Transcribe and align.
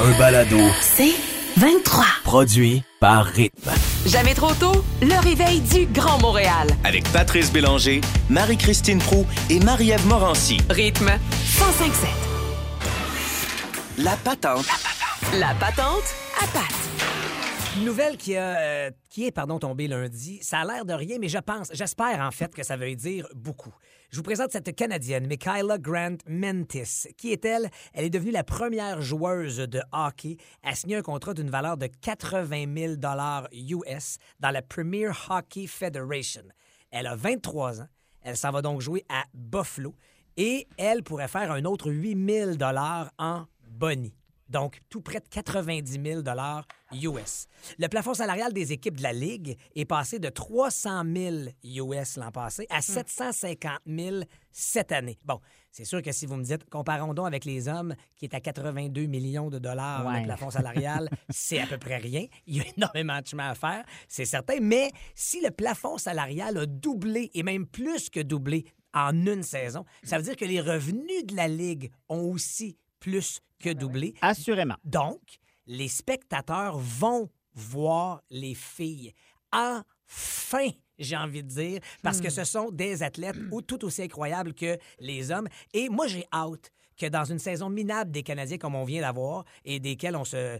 un 0.00 0.18
balado. 0.18 0.58
C'est 0.80 1.14
23. 1.56 2.04
Produit 2.24 2.82
par 3.00 3.24
Rythme. 3.26 3.70
Jamais 4.06 4.34
trop 4.34 4.54
tôt, 4.54 4.84
le 5.02 5.20
réveil 5.22 5.60
du 5.60 5.86
Grand 5.86 6.20
Montréal. 6.20 6.68
Avec 6.84 7.10
Patrice 7.12 7.52
Bélanger, 7.52 8.00
Marie-Christine 8.30 8.98
Prou 8.98 9.26
et 9.50 9.58
Marie-Ève 9.60 10.06
Morancy. 10.06 10.58
Rythme 10.70 11.06
1057. 11.06 12.08
La 13.98 14.16
patente. 14.16 14.66
La 15.38 15.54
patente 15.54 16.14
à 16.40 16.46
patte. 16.46 16.78
Une 17.76 17.84
nouvelle 17.84 18.16
qui, 18.16 18.36
a, 18.36 18.56
euh, 18.58 18.90
qui 19.10 19.26
est 19.26 19.32
pardon, 19.32 19.58
tombée 19.58 19.88
lundi, 19.88 20.38
ça 20.42 20.60
a 20.60 20.64
l'air 20.64 20.84
de 20.84 20.92
rien, 20.92 21.18
mais 21.20 21.28
je 21.28 21.38
pense, 21.38 21.70
j'espère 21.72 22.20
en 22.20 22.30
fait 22.30 22.54
que 22.54 22.62
ça 22.62 22.76
veut 22.76 22.94
dire 22.94 23.26
beaucoup. 23.34 23.72
Je 24.10 24.16
vous 24.16 24.22
présente 24.22 24.52
cette 24.52 24.74
Canadienne, 24.74 25.26
Michaela 25.26 25.76
Grant 25.76 26.16
Mentis. 26.26 27.08
Qui 27.18 27.30
est-elle? 27.30 27.68
Elle 27.92 28.06
est 28.06 28.10
devenue 28.10 28.30
la 28.30 28.42
première 28.42 29.02
joueuse 29.02 29.58
de 29.58 29.82
hockey 29.92 30.38
à 30.62 30.74
signer 30.74 30.96
un 30.96 31.02
contrat 31.02 31.34
d'une 31.34 31.50
valeur 31.50 31.76
de 31.76 31.88
80 31.88 32.74
000 32.74 32.94
US 33.52 34.16
dans 34.40 34.50
la 34.50 34.62
Premier 34.62 35.10
Hockey 35.28 35.66
Federation. 35.66 36.44
Elle 36.90 37.06
a 37.06 37.16
23 37.16 37.82
ans. 37.82 37.88
Elle 38.22 38.38
s'en 38.38 38.50
va 38.50 38.62
donc 38.62 38.80
jouer 38.80 39.04
à 39.10 39.24
Buffalo 39.34 39.94
et 40.38 40.66
elle 40.78 41.02
pourrait 41.02 41.28
faire 41.28 41.52
un 41.52 41.66
autre 41.66 41.90
8 41.90 42.56
000 42.56 42.56
en 43.18 43.44
boni. 43.68 44.14
Donc, 44.48 44.80
tout 44.88 45.00
près 45.02 45.20
de 45.20 45.28
90 45.28 46.00
000 46.02 46.22
US. 46.92 47.46
Le 47.78 47.86
plafond 47.88 48.14
salarial 48.14 48.52
des 48.52 48.72
équipes 48.72 48.96
de 48.96 49.02
la 49.02 49.12
Ligue 49.12 49.58
est 49.74 49.84
passé 49.84 50.18
de 50.18 50.28
300 50.28 51.02
000 51.14 51.36
US 51.64 52.16
l'an 52.16 52.30
passé 52.30 52.66
à 52.70 52.80
750 52.80 53.80
000 53.86 54.16
cette 54.50 54.92
année. 54.92 55.18
Bon, 55.24 55.40
c'est 55.70 55.84
sûr 55.84 56.00
que 56.02 56.12
si 56.12 56.24
vous 56.26 56.36
me 56.36 56.44
dites, 56.44 56.68
comparons 56.70 57.12
donc 57.14 57.26
avec 57.26 57.44
les 57.44 57.68
hommes 57.68 57.94
qui 58.16 58.24
est 58.24 58.34
à 58.34 58.40
82 58.40 59.06
millions 59.06 59.50
de 59.50 59.58
dollars 59.58 60.06
Ouais. 60.06 60.20
le 60.20 60.24
plafond 60.26 60.50
salarial, 60.50 61.08
c'est 61.28 61.60
à 61.60 61.66
peu 61.66 61.78
près 61.78 61.98
rien. 61.98 62.26
Il 62.46 62.56
y 62.56 62.60
a 62.60 62.64
énormément 62.76 63.20
de 63.20 63.26
chemin 63.26 63.50
à 63.50 63.54
faire, 63.54 63.84
c'est 64.08 64.24
certain. 64.24 64.58
Mais 64.60 64.90
si 65.14 65.40
le 65.42 65.50
plafond 65.50 65.98
salarial 65.98 66.56
a 66.56 66.66
doublé 66.66 67.30
et 67.34 67.42
même 67.42 67.66
plus 67.66 68.08
que 68.10 68.20
doublé 68.20 68.64
en 68.94 69.10
une 69.26 69.42
saison, 69.42 69.84
ça 70.02 70.16
veut 70.16 70.24
dire 70.24 70.36
que 70.36 70.46
les 70.46 70.60
revenus 70.60 71.26
de 71.26 71.36
la 71.36 71.48
Ligue 71.48 71.90
ont 72.08 72.22
aussi 72.32 72.78
plus 72.98 73.40
que 73.58 73.70
doublé. 73.72 74.14
Assurément. 74.20 74.76
Donc, 74.84 75.20
les 75.66 75.88
spectateurs 75.88 76.78
vont 76.78 77.28
voir 77.54 78.22
les 78.30 78.54
filles. 78.54 79.12
Enfin, 79.52 80.68
j'ai 80.98 81.16
envie 81.16 81.42
de 81.42 81.48
dire, 81.48 81.80
parce 82.02 82.20
que 82.20 82.30
ce 82.30 82.44
sont 82.44 82.70
des 82.70 83.02
athlètes 83.02 83.36
ou- 83.50 83.62
tout 83.62 83.84
aussi 83.84 84.02
incroyables 84.02 84.54
que 84.54 84.78
les 84.98 85.30
hommes. 85.30 85.48
Et 85.72 85.88
moi, 85.88 86.06
j'ai 86.06 86.24
hâte 86.32 86.70
que 86.96 87.06
dans 87.06 87.24
une 87.24 87.38
saison 87.38 87.68
minable 87.70 88.10
des 88.10 88.22
Canadiens 88.22 88.58
comme 88.58 88.74
on 88.74 88.84
vient 88.84 89.00
d'avoir 89.02 89.44
et 89.64 89.80
desquels 89.80 90.16
on 90.16 90.24
se... 90.24 90.58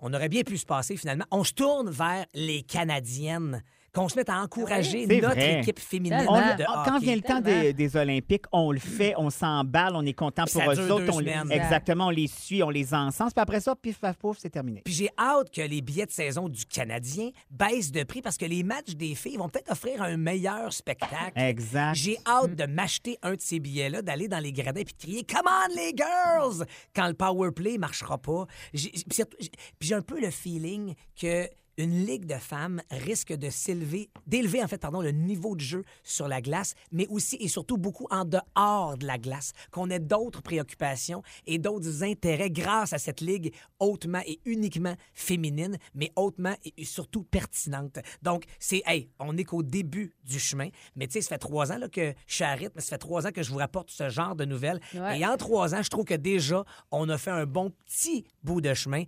On 0.00 0.14
aurait 0.14 0.28
bien 0.28 0.42
pu 0.44 0.56
se 0.56 0.66
passer 0.66 0.96
finalement. 0.96 1.24
On 1.32 1.42
se 1.42 1.52
tourne 1.52 1.90
vers 1.90 2.24
les 2.32 2.62
Canadiennes, 2.62 3.64
qu'on 3.98 4.08
se 4.08 4.16
mette 4.16 4.28
à 4.30 4.40
encourager 4.40 5.06
C'est 5.08 5.20
notre 5.20 5.34
vrai. 5.34 5.60
équipe 5.60 5.78
féminine 5.78 6.24
On- 6.28 6.36
de 6.36 6.64
quand 6.84 6.98
vient 6.98 7.16
le 7.16 7.22
temps 7.22 7.40
des, 7.40 7.72
des 7.72 7.96
Olympiques, 7.96 8.44
on 8.52 8.72
le 8.72 8.78
fait, 8.78 9.14
on 9.16 9.30
s'emballe, 9.30 9.94
on 9.94 10.04
est 10.06 10.12
content 10.12 10.44
Puis 10.44 10.54
pour 10.54 10.62
ça 10.74 10.80
eux 10.80 10.86
dure 10.86 10.94
autres. 10.96 11.12
on 11.14 11.18
les- 11.18 11.32
semaines. 11.32 11.52
exactement, 11.52 12.06
on 12.06 12.10
les 12.10 12.26
suit, 12.26 12.62
on 12.62 12.70
les 12.70 12.94
encense. 12.94 13.32
Puis 13.32 13.40
après 13.42 13.60
ça, 13.60 13.74
pif, 13.76 13.98
paf, 13.98 14.16
pouf, 14.16 14.38
c'est 14.38 14.50
terminé. 14.50 14.82
Puis 14.84 14.94
j'ai 14.94 15.10
hâte 15.18 15.50
que 15.50 15.62
les 15.62 15.80
billets 15.82 16.06
de 16.06 16.10
saison 16.12 16.48
du 16.48 16.64
Canadien 16.66 17.30
baissent 17.50 17.92
de 17.92 18.02
prix 18.04 18.22
parce 18.22 18.36
que 18.36 18.44
les 18.46 18.62
matchs 18.62 18.94
des 18.94 19.14
filles 19.14 19.36
vont 19.36 19.48
peut-être 19.48 19.70
offrir 19.72 20.02
un 20.02 20.16
meilleur 20.16 20.72
spectacle. 20.72 21.32
Exact. 21.36 21.94
J'ai 21.94 22.18
hâte 22.26 22.54
de 22.54 22.66
m'acheter 22.66 23.18
un 23.22 23.34
de 23.34 23.40
ces 23.40 23.58
billets-là, 23.60 24.02
d'aller 24.02 24.28
dans 24.28 24.38
les 24.40 24.52
gradins 24.52 24.82
puis 24.84 24.94
de 24.94 24.98
crier 25.02 25.24
Come 25.24 25.46
on, 25.46 25.74
les 25.76 25.92
girls! 25.96 26.64
quand 26.94 27.06
le 27.08 27.14
power 27.14 27.50
play 27.52 27.78
marchera 27.78 28.18
pas. 28.18 28.46
J'ai- 28.72 28.90
Puis 28.90 29.04
surtout, 29.10 29.36
j'ai- 29.40 29.50
puis 29.78 29.88
j'ai 29.88 29.94
un 29.94 30.02
peu 30.02 30.20
le 30.20 30.30
feeling 30.30 30.94
que 31.20 31.48
une 31.78 32.04
ligue 32.04 32.26
de 32.26 32.34
femmes 32.34 32.82
risque 32.90 33.32
de 33.32 33.48
s'élever, 33.48 34.10
d'élever 34.26 34.62
en 34.62 34.68
fait, 34.68 34.78
pardon, 34.78 35.00
le 35.00 35.12
niveau 35.12 35.54
de 35.54 35.60
jeu 35.60 35.84
sur 36.02 36.28
la 36.28 36.42
glace, 36.42 36.74
mais 36.92 37.06
aussi 37.08 37.36
et 37.40 37.48
surtout 37.48 37.78
beaucoup 37.78 38.06
en 38.10 38.24
dehors 38.24 38.98
de 38.98 39.06
la 39.06 39.16
glace, 39.16 39.52
qu'on 39.70 39.88
ait 39.88 40.00
d'autres 40.00 40.42
préoccupations 40.42 41.22
et 41.46 41.58
d'autres 41.58 42.02
intérêts 42.02 42.50
grâce 42.50 42.92
à 42.92 42.98
cette 42.98 43.20
ligue 43.20 43.54
hautement 43.78 44.20
et 44.26 44.40
uniquement 44.44 44.94
féminine, 45.14 45.78
mais 45.94 46.10
hautement 46.16 46.54
et 46.76 46.84
surtout 46.84 47.22
pertinente. 47.22 47.98
Donc, 48.22 48.44
c'est, 48.58 48.82
hey, 48.86 49.08
on 49.20 49.36
est 49.36 49.44
qu'au 49.44 49.62
début 49.62 50.12
du 50.24 50.38
chemin, 50.40 50.68
mais 50.96 51.06
tu 51.06 51.14
sais, 51.14 51.20
ça 51.22 51.28
fait 51.30 51.38
trois 51.38 51.70
ans 51.70 51.78
là, 51.78 51.88
que 51.88 52.12
je 52.26 52.34
suis 52.34 52.44
à 52.44 52.54
rythme, 52.54 52.80
ça 52.80 52.90
fait 52.90 52.98
trois 52.98 53.26
ans 53.26 53.30
que 53.30 53.42
je 53.42 53.52
vous 53.52 53.58
rapporte 53.58 53.90
ce 53.90 54.08
genre 54.08 54.34
de 54.34 54.44
nouvelles. 54.44 54.80
Ouais. 54.94 55.20
Et 55.20 55.26
en 55.26 55.36
trois 55.36 55.74
ans, 55.74 55.82
je 55.82 55.90
trouve 55.90 56.04
que 56.04 56.14
déjà, 56.14 56.64
on 56.90 57.08
a 57.08 57.18
fait 57.18 57.30
un 57.30 57.46
bon 57.46 57.70
petit 57.70 58.24
bout 58.42 58.60
de 58.60 58.74
chemin. 58.74 59.04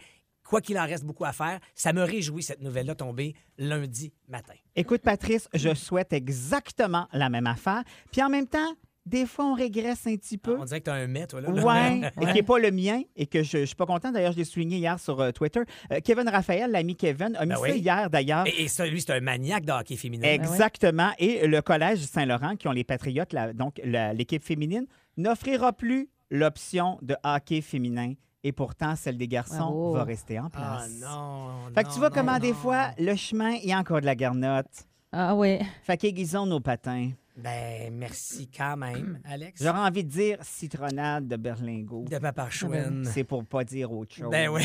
Quoi 0.50 0.61
qu'il 0.61 0.77
en 0.81 0.84
reste 0.84 1.05
beaucoup 1.05 1.25
à 1.25 1.33
faire, 1.33 1.61
ça 1.77 1.93
me 1.93 2.03
réjouit 2.03 2.43
cette 2.43 2.61
nouvelle-là 2.61 2.97
tombée 2.97 3.37
lundi 3.56 4.12
matin. 4.27 4.55
Écoute, 4.75 5.00
Patrice, 5.00 5.49
je 5.55 5.72
souhaite 5.75 6.12
exactement 6.12 7.06
la 7.12 7.28
même 7.28 7.47
affaire. 7.47 7.84
Puis 8.11 8.21
en 8.21 8.28
même 8.28 8.49
temps, 8.49 8.75
des 9.06 9.27
fois, 9.27 9.44
on 9.44 9.55
régresse 9.55 10.09
un 10.09 10.16
petit 10.16 10.38
peu. 10.38 10.56
On 10.59 10.65
dirait 10.65 10.81
que 10.81 10.87
tu 10.87 10.91
as 10.91 10.94
un 10.94 11.06
met, 11.06 11.28
toi, 11.28 11.41
là. 11.41 11.50
Ouais, 11.50 12.11
et 12.21 12.27
qui 12.27 12.33
n'est 12.34 12.43
pas 12.43 12.59
le 12.59 12.72
mien 12.72 13.00
et 13.15 13.27
que 13.27 13.44
je 13.44 13.59
ne 13.59 13.65
suis 13.65 13.77
pas 13.77 13.87
content. 13.87 14.11
D'ailleurs, 14.11 14.33
je 14.33 14.38
l'ai 14.38 14.44
souligné 14.44 14.78
hier 14.78 14.99
sur 14.99 15.21
euh, 15.21 15.31
Twitter. 15.31 15.61
Euh, 15.93 16.00
Kevin 16.03 16.28
Raphaël, 16.28 16.69
l'ami 16.69 16.97
Kevin, 16.97 17.37
a 17.37 17.47
mis 17.47 17.50
Ben 17.50 17.56
ça 17.56 17.62
oui. 17.62 17.78
hier 17.78 18.11
d'ailleurs. 18.11 18.44
Et, 18.49 18.65
et 18.65 18.69
ça, 18.69 18.84
lui, 18.88 19.00
c'est 19.00 19.12
un 19.12 19.21
maniaque 19.21 19.65
de 19.65 19.71
hockey 19.72 19.94
féminin. 19.94 20.27
Exactement. 20.31 21.12
Et 21.21 21.47
le 21.47 21.62
Collège 21.62 22.00
Saint-Laurent, 22.00 22.56
qui 22.56 22.67
ont 22.67 22.72
les 22.72 22.82
Patriotes, 22.82 23.32
la- 23.32 23.53
donc 23.53 23.81
l'équipe 23.84 24.43
féminine, 24.43 24.87
n'offrira 25.17 25.72
plus 25.72 26.09
l'option 26.28 26.99
de 27.03 27.15
hockey 27.22 27.61
féminin. 27.61 28.15
Et 28.42 28.52
pourtant, 28.52 28.96
celle 28.96 29.18
des 29.18 29.28
garçons 29.28 29.56
Bravo. 29.56 29.92
va 29.92 30.04
rester 30.04 30.38
en 30.40 30.46
Ah 30.46 30.50
place. 30.50 30.90
non. 31.00 31.48
Fait 31.74 31.82
que 31.82 31.88
non, 31.88 31.92
tu 31.92 31.98
vois 31.98 32.08
non, 32.08 32.14
comment 32.14 32.38
des 32.38 32.54
fois, 32.54 32.90
le 32.98 33.14
chemin, 33.14 33.50
il 33.52 33.68
y 33.68 33.72
a 33.72 33.78
encore 33.78 34.00
de 34.00 34.06
la 34.06 34.14
garnotte. 34.14 34.86
Ah 35.12 35.34
oui. 35.34 35.58
Fait 35.82 35.96
qu'aiguisons 35.98 36.46
nos 36.46 36.60
patins. 36.60 37.10
Ben, 37.36 37.92
merci 37.92 38.48
quand 38.54 38.76
même, 38.76 39.20
Alex. 39.24 39.62
J'aurais 39.62 39.78
envie 39.80 40.04
de 40.04 40.10
dire 40.10 40.38
citronnade 40.42 41.28
de 41.28 41.36
berlingot. 41.36 42.04
De 42.10 42.18
Papa 42.18 42.50
Chouine. 42.50 43.04
C'est 43.12 43.24
pour 43.24 43.44
pas 43.44 43.64
dire 43.64 43.91
autre 43.92 44.14
chose. 44.14 44.30
Ben 44.30 44.48
oui. 44.48 44.62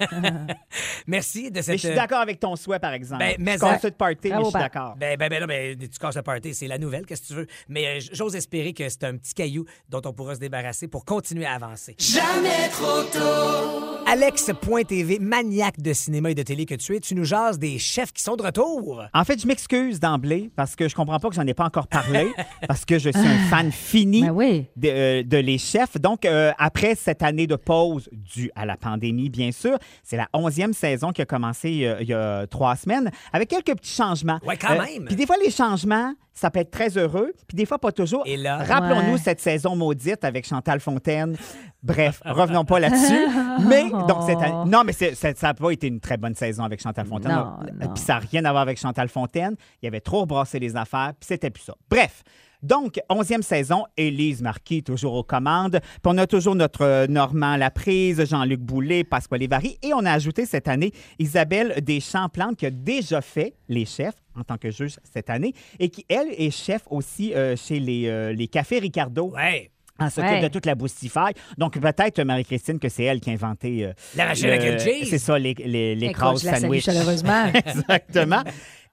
merci 1.06 1.50
de 1.50 1.60
cette... 1.60 1.68
Mais 1.68 1.78
je 1.78 1.86
suis 1.88 1.94
d'accord 1.96 2.20
avec 2.20 2.40
ton 2.40 2.56
souhait, 2.56 2.78
par 2.78 2.92
exemple. 2.92 3.20
Ben, 3.20 3.36
mais 3.38 3.54
je 3.54 3.60
casse 3.60 3.82
ça- 3.82 3.90
de 3.90 3.94
party, 3.94 4.30
mais 4.30 4.38
je 4.38 4.44
suis 4.44 4.52
d'accord. 4.52 4.96
Ben, 4.96 5.16
ben, 5.16 5.28
ben, 5.28 5.40
non, 5.40 5.46
ben, 5.46 5.78
tu 5.78 5.98
casses 5.98 6.16
le 6.16 6.22
party, 6.22 6.54
c'est 6.54 6.66
la 6.66 6.78
nouvelle, 6.78 7.06
qu'est-ce 7.06 7.22
que 7.22 7.26
tu 7.28 7.34
veux? 7.34 7.46
Mais 7.68 7.86
euh, 7.86 8.00
j'ose 8.12 8.34
espérer 8.34 8.72
que 8.72 8.88
c'est 8.88 9.04
un 9.04 9.16
petit 9.16 9.34
caillou 9.34 9.64
dont 9.88 10.02
on 10.04 10.12
pourra 10.12 10.34
se 10.34 10.40
débarrasser 10.40 10.88
pour 10.88 11.04
continuer 11.04 11.46
à 11.46 11.54
avancer. 11.54 11.94
Jamais 11.98 12.68
trop 12.70 13.02
tôt! 13.04 13.99
Alex.tv, 14.12 15.20
maniaque 15.20 15.80
de 15.80 15.92
cinéma 15.92 16.32
et 16.32 16.34
de 16.34 16.42
télé 16.42 16.66
que 16.66 16.74
tu 16.74 16.96
es, 16.96 16.98
tu 16.98 17.14
nous 17.14 17.24
jases 17.24 17.60
des 17.60 17.78
chefs 17.78 18.12
qui 18.12 18.24
sont 18.24 18.34
de 18.34 18.42
retour. 18.42 19.04
En 19.14 19.22
fait, 19.22 19.40
je 19.40 19.46
m'excuse 19.46 20.00
d'emblée 20.00 20.50
parce 20.56 20.74
que 20.74 20.88
je 20.88 20.96
comprends 20.96 21.20
pas 21.20 21.28
que 21.28 21.36
j'en 21.36 21.46
ai 21.46 21.54
pas 21.54 21.62
encore 21.64 21.86
parlé 21.86 22.32
parce 22.66 22.84
que 22.84 22.98
je 22.98 23.10
suis 23.10 23.20
un 23.20 23.38
fan 23.48 23.70
fini 23.70 24.22
Ben 24.22 24.32
oui. 24.32 24.66
de, 24.74 24.88
euh, 24.88 25.22
de 25.22 25.36
Les 25.36 25.58
Chefs. 25.58 25.96
Donc, 26.00 26.24
euh, 26.24 26.50
après 26.58 26.96
cette 26.96 27.22
année 27.22 27.46
de 27.46 27.54
pause 27.54 28.08
due 28.12 28.50
à 28.56 28.66
la 28.66 28.76
pandémie, 28.76 29.30
bien 29.30 29.52
sûr, 29.52 29.78
c'est 30.02 30.16
la 30.16 30.28
onzième 30.32 30.72
saison 30.72 31.12
qui 31.12 31.22
a 31.22 31.26
commencé 31.26 31.84
euh, 31.84 31.98
il 32.00 32.08
y 32.08 32.12
a 32.12 32.48
trois 32.48 32.74
semaines 32.74 33.12
avec 33.32 33.48
quelques 33.48 33.76
petits 33.76 33.94
changements. 33.94 34.40
Ouais, 34.44 34.56
quand 34.56 34.70
même. 34.76 35.04
Puis 35.04 35.14
des 35.14 35.26
fois, 35.26 35.36
les 35.40 35.52
changements, 35.52 36.14
ça 36.40 36.50
peut 36.50 36.60
être 36.60 36.70
très 36.70 36.96
heureux, 36.96 37.32
puis 37.46 37.56
des 37.56 37.66
fois, 37.66 37.78
pas 37.78 37.92
toujours. 37.92 38.22
Et 38.26 38.36
là- 38.36 38.58
Rappelons-nous 38.64 39.12
Ouais. 39.12 39.18
cette 39.18 39.40
saison 39.40 39.76
maudite 39.76 40.24
avec 40.24 40.46
Chantal 40.46 40.80
Fontaine. 40.80 41.36
Bref, 41.82 42.20
revenons 42.24 42.64
pas 42.64 42.80
là-dessus. 42.80 43.26
Mais, 43.66 43.90
donc, 44.08 44.22
cette 44.26 44.38
année- 44.40 44.70
Non, 44.70 44.82
mais 44.84 44.92
c'est- 44.92 45.14
ça 45.14 45.32
n'a 45.42 45.54
pas 45.54 45.70
été 45.70 45.86
une 45.86 46.00
très 46.00 46.16
bonne 46.16 46.34
saison 46.34 46.64
avec 46.64 46.80
Chantal 46.82 47.06
Fontaine. 47.06 47.32
Non, 47.32 47.56
non. 47.80 47.92
Puis 47.94 48.02
ça 48.02 48.14
n'a 48.14 48.18
rien 48.20 48.44
à 48.44 48.50
voir 48.50 48.62
avec 48.62 48.78
Chantal 48.78 49.08
Fontaine. 49.08 49.54
Il 49.82 49.86
avait 49.88 50.00
trop 50.00 50.20
rebrassé 50.20 50.58
les 50.58 50.76
affaires, 50.76 51.12
puis 51.18 51.26
c'était 51.26 51.50
plus 51.50 51.62
ça. 51.62 51.74
Bref. 51.88 52.22
Donc, 52.62 53.00
onzième 53.08 53.42
saison, 53.42 53.84
Élise 53.96 54.42
Marquis 54.42 54.82
toujours 54.82 55.14
aux 55.14 55.22
commandes. 55.22 55.80
Puis 55.80 56.00
on 56.06 56.18
a 56.18 56.26
toujours 56.26 56.54
notre 56.54 56.82
euh, 56.82 57.06
Normand 57.06 57.56
Laprise, 57.56 58.24
Jean-Luc 58.28 58.60
Boulet, 58.60 59.04
Pasquale 59.04 59.40
Lévary. 59.40 59.78
Et 59.82 59.94
on 59.94 60.04
a 60.04 60.12
ajouté 60.12 60.46
cette 60.46 60.68
année 60.68 60.92
Isabelle 61.18 61.82
Deschamps-Plante 61.82 62.56
qui 62.56 62.66
a 62.66 62.70
déjà 62.70 63.20
fait 63.22 63.54
les 63.68 63.86
chefs 63.86 64.14
en 64.38 64.44
tant 64.44 64.56
que 64.58 64.70
juge 64.70 64.96
cette 65.12 65.30
année 65.30 65.54
et 65.78 65.88
qui, 65.88 66.04
elle, 66.08 66.28
est 66.36 66.50
chef 66.50 66.82
aussi 66.90 67.34
euh, 67.34 67.56
chez 67.56 67.80
les, 67.80 68.06
euh, 68.08 68.32
les 68.32 68.46
Cafés 68.48 68.78
Ricardo. 68.78 69.32
Ouais. 69.34 69.70
Elle 70.02 70.10
s'occupe 70.10 70.30
Ouais. 70.30 70.40
de 70.40 70.48
toute 70.48 70.64
la 70.64 70.74
boostify. 70.74 71.32
Donc, 71.58 71.78
peut-être, 71.78 72.22
Marie-Christine, 72.22 72.78
que 72.78 72.88
c'est 72.88 73.04
elle 73.04 73.20
qui 73.20 73.28
a 73.28 73.34
inventé... 73.34 73.84
euh, 73.84 73.92
La 74.16 74.24
machine 74.28 74.48
à. 74.48 75.04
C'est 75.04 75.18
ça, 75.18 75.38
les, 75.38 75.52
les, 75.52 75.94
les 75.94 76.08
la 76.46 76.52
salue 76.52 76.62
sandwich. 76.62 76.84
chaleureusement. 76.84 77.46
Exactement. 77.54 78.42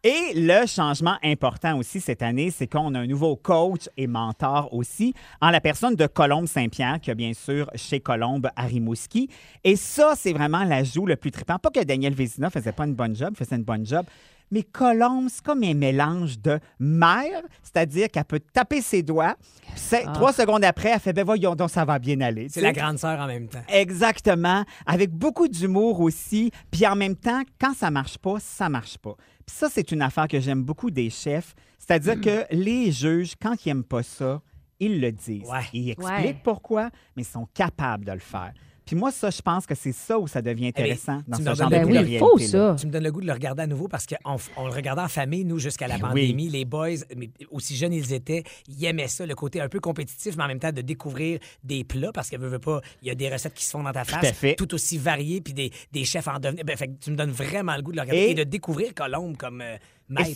Et 0.10 0.32
le 0.36 0.66
changement 0.66 1.18
important 1.22 1.78
aussi 1.78 2.00
cette 2.00 2.22
année, 2.22 2.50
c'est 2.50 2.66
qu'on 2.66 2.96
a 2.96 3.00
un 3.00 3.08
nouveau 3.08 3.36
coach 3.36 3.90
et 3.98 4.08
mentor 4.08 4.74
aussi, 4.74 5.14
en 5.42 5.50
la 5.50 5.60
personne 5.60 5.96
de 5.96 6.08
Colombe 6.08 6.48
Saint-Pierre, 6.48 7.02
qui 7.02 7.12
a 7.12 7.14
bien 7.14 7.34
sûr 7.34 7.70
chez 7.76 8.00
Colombe 8.00 8.48
à 8.56 8.62
Rimouski. 8.68 9.28
Et 9.66 9.76
ça, 9.76 10.14
c'est 10.16 10.32
vraiment 10.32 10.64
l'ajout 10.64 11.06
le 11.08 11.18
plus 11.18 11.32
trippant. 11.32 11.60
Pas 11.60 11.72
que 11.72 11.84
Daniel 11.84 12.14
Vézina 12.14 12.50
faisait 12.50 12.72
pas 12.72 12.86
une 12.86 12.94
bonne 12.94 13.18
job, 13.18 13.36
faisait 13.36 13.58
une 13.58 13.64
bonne 13.66 13.86
job, 13.86 14.06
Mais 14.50 14.64
Colombe, 14.64 15.28
c'est 15.30 15.44
comme 15.44 15.62
un 15.64 15.74
mélange 15.74 16.40
de 16.40 16.58
mère, 16.80 17.42
c'est-à-dire 17.62 18.08
qu'elle 18.08 18.24
peut 18.24 18.40
taper 18.40 18.80
ses 18.82 19.04
doigts, 19.04 19.36
puis 19.76 19.98
Ah. 20.08 20.14
trois 20.14 20.32
secondes 20.32 20.64
après, 20.64 20.88
elle 20.88 21.02
fait 21.02 21.12
ben 21.12 21.26
voyons 21.26 21.54
donc, 21.54 21.70
ça 21.70 21.84
va 21.84 22.00
bien 22.00 22.22
aller. 22.22 22.48
C'est 22.48 22.62
la 22.62 22.72
grande 22.72 22.98
sœur 22.98 23.20
en 23.20 23.28
même 23.28 23.50
temps. 23.50 23.60
Exactement, 23.68 24.64
avec 24.86 25.12
beaucoup 25.12 25.50
d'humour 25.50 26.00
aussi. 26.00 26.50
Puis 26.72 26.88
en 26.88 26.96
même 26.96 27.18
temps, 27.18 27.42
quand 27.60 27.74
ça 27.76 27.92
marche 27.92 28.18
pas, 28.20 28.36
ça 28.40 28.70
marche 28.70 28.98
pas. 29.00 29.18
Puis 29.48 29.56
ça, 29.56 29.70
c'est 29.70 29.92
une 29.92 30.02
affaire 30.02 30.28
que 30.28 30.40
j'aime 30.40 30.62
beaucoup 30.64 30.92
des 30.92 31.10
chefs. 31.10 31.56
C'est-à-dire 31.80 32.20
que 32.22 32.46
les 32.54 32.92
juges, 32.92 33.34
quand 33.42 33.66
ils 33.66 33.70
aiment 33.70 33.84
pas 33.84 34.04
ça, 34.04 34.42
ils 34.80 35.00
le 35.02 35.12
disent. 35.12 35.50
Ouais. 35.50 35.62
Ils 35.74 35.90
expliquent 35.92 36.10
Ouais. 36.26 36.42
pourquoi, 36.44 36.90
mais 37.16 37.24
ils 37.24 37.26
sont 37.26 37.48
capables 37.54 38.06
de 38.06 38.12
le 38.12 38.20
faire. 38.20 38.54
Puis 38.88 38.96
moi, 38.96 39.12
ça, 39.12 39.30
je 39.30 39.42
pense 39.42 39.66
que 39.68 39.76
c'est 39.76 39.92
ça 39.92 40.18
où 40.18 40.28
ça 40.28 40.42
devient 40.42 40.68
intéressant 40.68 41.22
dans 41.28 41.38
tu 41.38 41.44
ce 41.44 41.50
me 41.50 41.56
genre 41.56 41.70
donnes- 41.70 41.82
de 41.82 41.86
Ben 41.86 41.94
oui, 41.94 42.48
ça. 42.48 42.76
Tu 42.80 42.88
me 42.88 42.92
donnes 42.92 43.04
le 43.04 43.12
goût 43.12 43.22
de 43.22 43.28
le 43.28 43.34
regarder 43.34 43.62
à 43.64 43.68
nouveau 43.68 43.88
parce 43.88 44.06
qu'on 44.08 44.38
on 44.58 44.66
le 44.68 44.74
regardait 44.74 45.02
en 45.04 45.08
famille, 45.08 45.44
nous, 45.46 45.60
jusqu'à 45.60 45.88
la 45.88 45.96
Ben 45.98 46.08
pandémie. 46.08 46.50
Les 46.50 46.66
boys, 46.66 46.90
mais 47.16 47.30
aussi 47.52 47.76
jeunes 47.76 47.94
ils 47.94 48.14
étaient, 48.14 48.44
ils 48.68 48.86
aimaient 48.86 49.08
ça, 49.08 49.26
le 49.26 49.36
côté 49.36 49.62
un 49.62 49.70
peu 49.70 49.80
compétitif, 49.80 50.36
mais 50.38 50.44
en 50.46 50.48
même 50.48 50.60
temps 50.60 50.72
de 50.72 50.82
découvrir 50.82 51.40
des 51.64 51.84
plats 51.84 52.12
parce 52.14 52.30
que, 52.30 52.38
veux, 52.38 52.48
veux 52.48 52.60
pas, 52.60 52.82
il 53.02 53.10
y 53.10 53.12
a 53.12 53.16
des 53.16 53.30
recettes 53.30 53.54
qui 53.54 53.66
se 53.66 53.72
font 53.72 53.84
dans 53.84 53.92
ta 53.92 54.06
face, 54.06 54.24
à 54.24 54.34
fait. 54.34 54.56
tout 54.56 54.74
aussi 54.74 54.98
variées, 54.98 55.42
puis 55.42 55.54
des, 55.54 55.72
des 55.92 56.06
chefs 56.06 56.28
en 56.30 56.40
devenir. 56.40 56.64
Ben, 56.64 56.78
fait 56.78 56.90
tu 57.00 57.12
me 57.12 57.16
donnes 57.18 57.32
vraiment 57.32 57.76
le 57.76 57.82
goût 57.82 57.92
de 57.92 57.98
le 57.98 58.02
regarder 58.04 58.22
et, 58.22 58.32
Et- 58.32 58.36
de 58.36 58.44
découvrir 58.44 58.94
Colombe 58.94 59.36
comme 59.38 59.62
euh. 59.62 59.76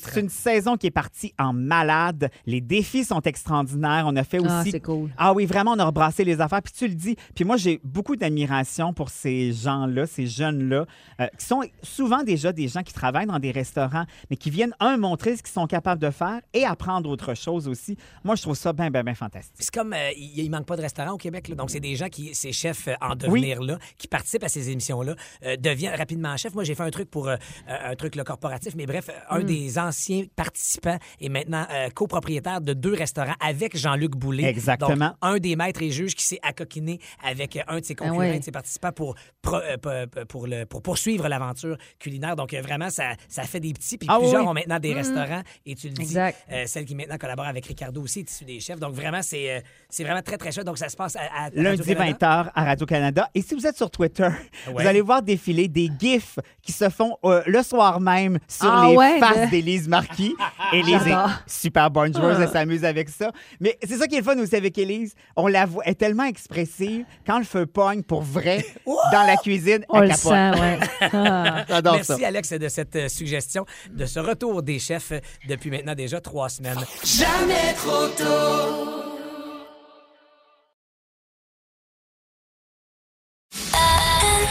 C'est 0.03 0.19
une 0.19 0.29
saison 0.29 0.75
qui 0.77 0.87
est 0.87 0.91
partie 0.91 1.33
en 1.39 1.53
malade. 1.53 2.29
Les 2.45 2.61
défis 2.61 3.03
sont 3.03 3.21
extraordinaires. 3.21 4.03
On 4.07 4.15
a 4.15 4.23
fait 4.23 4.39
Ah, 4.45 4.61
aussi. 4.61 4.71
c'est 4.71 4.79
cool. 4.79 5.09
Ah 5.17 5.33
oui, 5.33 5.45
vraiment, 5.45 5.71
on 5.71 5.79
a 5.79 5.85
rebrassé 5.85 6.23
les 6.23 6.41
affaires. 6.41 6.61
Puis 6.61 6.73
tu 6.73 6.87
le 6.87 6.95
dis. 6.95 7.15
Puis 7.35 7.45
moi, 7.45 7.57
j'ai 7.57 7.79
beaucoup 7.83 8.15
d'admiration 8.15 8.93
pour 8.93 9.09
ces 9.09 9.53
gens-là, 9.53 10.05
ces 10.07 10.27
jeunes-là, 10.27 10.85
euh, 11.19 11.27
qui 11.37 11.45
sont 11.45 11.61
souvent 11.83 12.23
déjà 12.23 12.51
des 12.51 12.67
gens 12.67 12.83
qui 12.83 12.93
travaillent 12.93 13.25
dans 13.27 13.39
des 13.39 13.51
restaurants, 13.51 14.05
mais 14.29 14.35
qui 14.35 14.49
viennent, 14.49 14.75
un, 14.79 14.97
montrer 14.97 15.37
ce 15.37 15.43
qu'ils 15.43 15.53
sont 15.53 15.67
capables 15.67 16.01
de 16.01 16.09
faire 16.09 16.41
et 16.53 16.65
apprendre 16.65 17.09
autre 17.09 17.33
chose 17.35 17.67
aussi. 17.67 17.97
Moi, 18.23 18.35
je 18.35 18.41
trouve 18.41 18.55
ça 18.57 18.73
bien, 18.73 18.89
bien, 18.89 19.03
bien 19.03 19.15
fantastique. 19.15 19.55
C'est 19.59 19.73
comme, 19.73 19.93
euh, 19.93 20.11
il, 20.17 20.49
manque 20.49 20.65
pas 20.65 20.75
de 20.75 20.81
restaurants 20.81 21.13
au 21.13 21.17
Québec. 21.17 21.47
là. 21.47 21.55
Donc, 21.55 21.69
c'est 21.69 21.79
des 21.79 21.95
gens 21.95 22.09
qui, 22.09 22.35
ces 22.35 22.51
chefs 22.51 22.87
euh, 22.87 22.93
en 23.01 23.15
devenir 23.15 23.61
là, 23.61 23.77
qui 23.97 24.07
participent 24.07 24.43
à 24.43 24.49
ces 24.49 24.69
émissions-là, 24.69 25.15
euh, 25.45 25.55
deviennent 25.57 25.95
rapidement 25.95 26.35
chefs. 26.37 26.53
Moi, 26.53 26.63
j'ai 26.63 26.75
fait 26.75 26.83
un 26.83 26.89
truc 26.91 27.09
pour 27.09 27.29
euh, 27.29 27.35
un 27.67 27.95
truc 27.95 28.15
le 28.15 28.23
corporatif, 28.23 28.75
mais 28.75 28.85
bref, 28.85 29.09
un 29.29 29.43
des 29.43 29.60
anciens 29.77 30.25
participants 30.35 30.97
est 31.19 31.29
maintenant 31.29 31.65
euh, 31.71 31.89
copropriétaire 31.89 32.61
de 32.61 32.73
deux 32.73 32.93
restaurants 32.93 33.35
avec 33.39 33.77
Jean-Luc 33.77 34.11
Boulay. 34.15 34.43
Exactement. 34.45 35.07
Donc, 35.09 35.15
un 35.21 35.37
des 35.37 35.55
maîtres 35.55 35.81
et 35.81 35.91
juges 35.91 36.15
qui 36.15 36.23
s'est 36.23 36.39
accoquiné 36.41 36.99
avec 37.23 37.57
un 37.67 37.79
de 37.79 37.85
ses 37.85 37.95
concurrents, 37.95 38.17
ouais. 38.17 38.35
un 38.35 38.39
de 38.39 38.43
ses 38.43 38.51
participants 38.51 38.91
pour, 38.91 39.15
pro- 39.41 39.57
euh, 39.57 39.77
pour, 39.77 40.25
pour 40.27 40.47
le, 40.47 40.65
pour 40.65 40.81
poursuivre 40.81 41.27
l'aventure 41.27 41.77
culinaire. 41.99 42.35
Donc, 42.35 42.53
euh, 42.53 42.61
vraiment, 42.61 42.89
ça, 42.89 43.13
ça 43.27 43.43
fait 43.43 43.59
des 43.59 43.73
petits. 43.73 43.97
Puis 43.97 44.07
Ah 44.11 44.17
plusieurs 44.19 44.43
oui. 44.43 44.47
ont 44.49 44.53
maintenant 44.53 44.79
des 44.79 44.93
restaurants. 44.93 45.41
Et 45.65 45.75
tu 45.75 45.87
le 45.87 45.93
dis, 45.93 46.01
Exact. 46.01 46.37
euh, 46.51 46.63
celle 46.67 46.85
qui 46.85 46.95
maintenant 46.95 47.17
collabore 47.17 47.45
avec 47.45 47.65
Ricardo 47.65 48.01
aussi 48.01 48.19
est 48.19 48.29
issue 48.31 48.45
des 48.45 48.59
chefs. 48.59 48.79
Donc, 48.79 48.93
vraiment, 48.93 49.21
c'est 49.21 49.51
euh, 49.51 49.59
c'est 49.89 50.03
vraiment 50.03 50.21
très, 50.21 50.37
très 50.37 50.51
chouette. 50.51 50.65
Donc, 50.65 50.77
ça 50.77 50.89
se 50.89 50.95
passe 50.95 51.15
à, 51.15 51.49
Lundi 51.53 51.81
Radio-Canada. 51.81 52.43
20h 52.45 52.51
à 52.55 52.63
Radio-Canada. 52.63 53.29
Et 53.35 53.41
si 53.41 53.55
vous 53.55 53.65
êtes 53.67 53.77
sur 53.77 53.89
Twitter, 53.91 54.29
Ouais. 54.67 54.73
vous 54.83 54.87
allez 54.87 55.01
voir 55.01 55.21
défiler 55.21 55.67
des 55.67 55.89
gifs 55.99 56.37
qui 56.61 56.71
se 56.71 56.89
font 56.89 57.17
euh, 57.25 57.41
le 57.47 57.63
soir 57.63 57.99
même 57.99 58.37
sur 58.47 58.71
Ah 58.71 58.87
les 58.89 58.95
ouais, 58.95 59.19
faces 59.19 59.49
de- 59.50 59.50
d'Élise 59.51 59.87
Marquis. 59.87 60.35
Élise 60.73 61.05
est 61.07 61.15
super 61.47 61.91
bonne 61.91 62.13
joueuse, 62.13 62.37
Ah. 62.39 62.43
elle 62.43 62.49
s'amuse 62.49 62.85
avec 62.85 63.09
ça. 63.09 63.31
Mais 63.59 63.77
c'est 63.87 63.97
ça 63.97 64.07
qui 64.07 64.15
est 64.15 64.19
le 64.19 64.23
fun 64.23 64.37
aussi 64.39 64.55
avec 64.55 64.77
Élise. 64.77 65.13
On 65.35 65.47
la 65.47 65.65
voit, 65.65 65.83
elle 65.85 65.91
est 65.91 65.95
tellement 65.95 66.23
expressive. 66.25 67.05
Quand 67.27 67.37
le 67.39 67.45
feu 67.45 67.65
pogne 67.65 68.01
pour 68.03 68.21
vrai 68.21 68.65
dans 69.11 69.23
la 69.27 69.35
cuisine, 69.37 69.85
On 69.89 70.01
elle 70.01 70.09
le 70.09 70.15
capote. 70.15 70.21
sent, 70.31 70.59
ouais. 70.59 70.79
Ah. 71.13 71.65
J'adore 71.67 71.93
Merci, 71.95 72.13
ça. 72.19 72.27
Alex, 72.27 72.49
de 72.53 72.67
cette 72.69 72.95
euh, 72.95 73.07
suggestion, 73.09 73.65
de 73.91 74.05
ce 74.05 74.19
retour 74.19 74.63
des 74.63 74.79
chefs 74.79 75.11
euh, 75.11 75.19
depuis 75.47 75.69
maintenant 75.69 75.95
déjà 75.95 76.21
trois 76.21 76.49
semaines. 76.49 76.77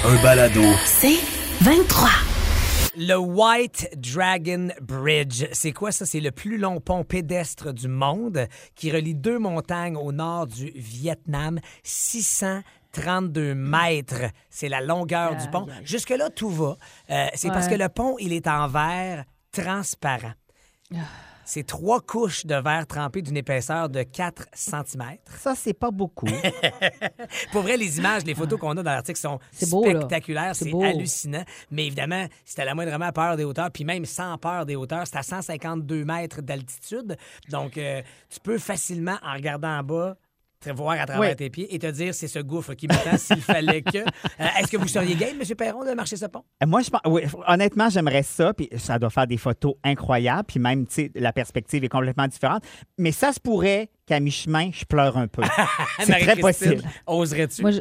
Un 0.04 0.16
balado. 0.22 0.62
C'est 0.86 1.18
23. 1.60 2.08
Le 3.02 3.16
White 3.16 3.88
Dragon 3.96 4.68
Bridge, 4.82 5.46
c'est 5.52 5.72
quoi 5.72 5.90
ça? 5.90 6.04
C'est 6.04 6.20
le 6.20 6.32
plus 6.32 6.58
long 6.58 6.82
pont 6.82 7.02
pédestre 7.02 7.72
du 7.72 7.88
monde 7.88 8.46
qui 8.74 8.92
relie 8.92 9.14
deux 9.14 9.38
montagnes 9.38 9.96
au 9.96 10.12
nord 10.12 10.46
du 10.46 10.70
Vietnam, 10.74 11.60
632 11.82 13.54
mètres. 13.54 14.30
C'est 14.50 14.68
la 14.68 14.82
longueur 14.82 15.34
du 15.36 15.48
pont. 15.48 15.66
Jusque-là, 15.82 16.28
tout 16.28 16.50
va. 16.50 16.76
Euh, 17.08 17.26
c'est 17.32 17.48
parce 17.48 17.68
que 17.68 17.74
le 17.74 17.88
pont, 17.88 18.16
il 18.18 18.34
est 18.34 18.46
en 18.46 18.68
verre 18.68 19.24
transparent. 19.50 20.34
C'est 21.52 21.66
trois 21.66 22.00
couches 22.00 22.46
de 22.46 22.54
verre 22.54 22.86
trempé 22.86 23.22
d'une 23.22 23.36
épaisseur 23.36 23.88
de 23.88 24.04
4 24.04 24.46
cm. 24.54 25.02
Ça, 25.36 25.56
c'est 25.56 25.72
pas 25.72 25.90
beaucoup. 25.90 26.28
Pour 27.50 27.62
vrai, 27.62 27.76
les 27.76 27.98
images, 27.98 28.24
les 28.24 28.36
photos 28.36 28.60
qu'on 28.60 28.70
a 28.70 28.74
dans 28.84 28.92
l'article 28.92 29.18
sont 29.18 29.40
beau, 29.68 29.82
spectaculaires, 29.82 30.54
C'est 30.54 30.72
hallucinant. 30.72 31.42
Mais 31.72 31.86
évidemment, 31.86 32.24
si 32.44 32.54
t'as 32.54 32.64
la 32.64 32.76
moindrement 32.76 33.10
peur 33.10 33.36
des 33.36 33.42
hauteurs, 33.42 33.72
puis 33.72 33.82
même 33.82 34.04
sans 34.04 34.38
peur 34.38 34.64
des 34.64 34.76
hauteurs, 34.76 35.08
c'est 35.08 35.16
à 35.16 35.24
152 35.24 36.04
mètres 36.04 36.40
d'altitude. 36.40 37.16
Donc, 37.48 37.76
euh, 37.78 38.00
tu 38.28 38.38
peux 38.38 38.58
facilement, 38.58 39.18
en 39.20 39.32
regardant 39.32 39.76
en 39.76 39.82
bas, 39.82 40.16
te 40.60 40.68
voir 40.70 41.00
à 41.00 41.06
travers 41.06 41.30
Oui. 41.30 41.36
tes 41.36 41.48
pieds 41.48 41.74
et 41.74 41.78
te 41.78 41.86
dire 41.86 42.14
c'est 42.14 42.28
ce 42.28 42.38
gouffre 42.38 42.74
qui 42.74 42.86
m'attend 42.86 43.16
s'il 43.16 43.40
fallait 43.40 43.80
que. 43.80 43.96
Euh, 43.98 44.46
Est-ce 44.58 44.70
que 44.70 44.76
vous 44.76 44.88
seriez 44.88 45.14
game, 45.14 45.36
M. 45.40 45.56
Perron, 45.56 45.84
de 45.86 45.92
marcher 45.92 46.16
ce 46.16 46.26
pont? 46.26 46.44
Euh, 46.62 46.66
Moi, 46.66 46.82
je 46.82 46.90
pense, 46.90 47.00
oui, 47.06 47.22
honnêtement, 47.46 47.88
j'aimerais 47.88 48.22
ça, 48.22 48.52
puis 48.52 48.68
ça 48.76 48.98
doit 48.98 49.08
faire 49.08 49.26
des 49.26 49.38
photos 49.38 49.74
incroyables, 49.82 50.44
puis 50.44 50.60
même, 50.60 50.86
tu 50.86 50.94
sais, 50.94 51.10
la 51.14 51.32
perspective 51.32 51.82
est 51.82 51.88
complètement 51.88 52.26
différente. 52.28 52.62
Mais 52.98 53.10
ça 53.10 53.32
se 53.32 53.40
pourrait 53.40 53.88
qu'à 54.06 54.20
mi-chemin, 54.20 54.70
je 54.72 54.84
pleure 54.84 55.16
un 55.16 55.28
peu. 55.28 55.42
c'est 56.04 56.18
très 56.18 56.36
possible. 56.36 56.82
Oserais-tu? 57.06 57.62
Moi, 57.62 57.70
je- 57.70 57.80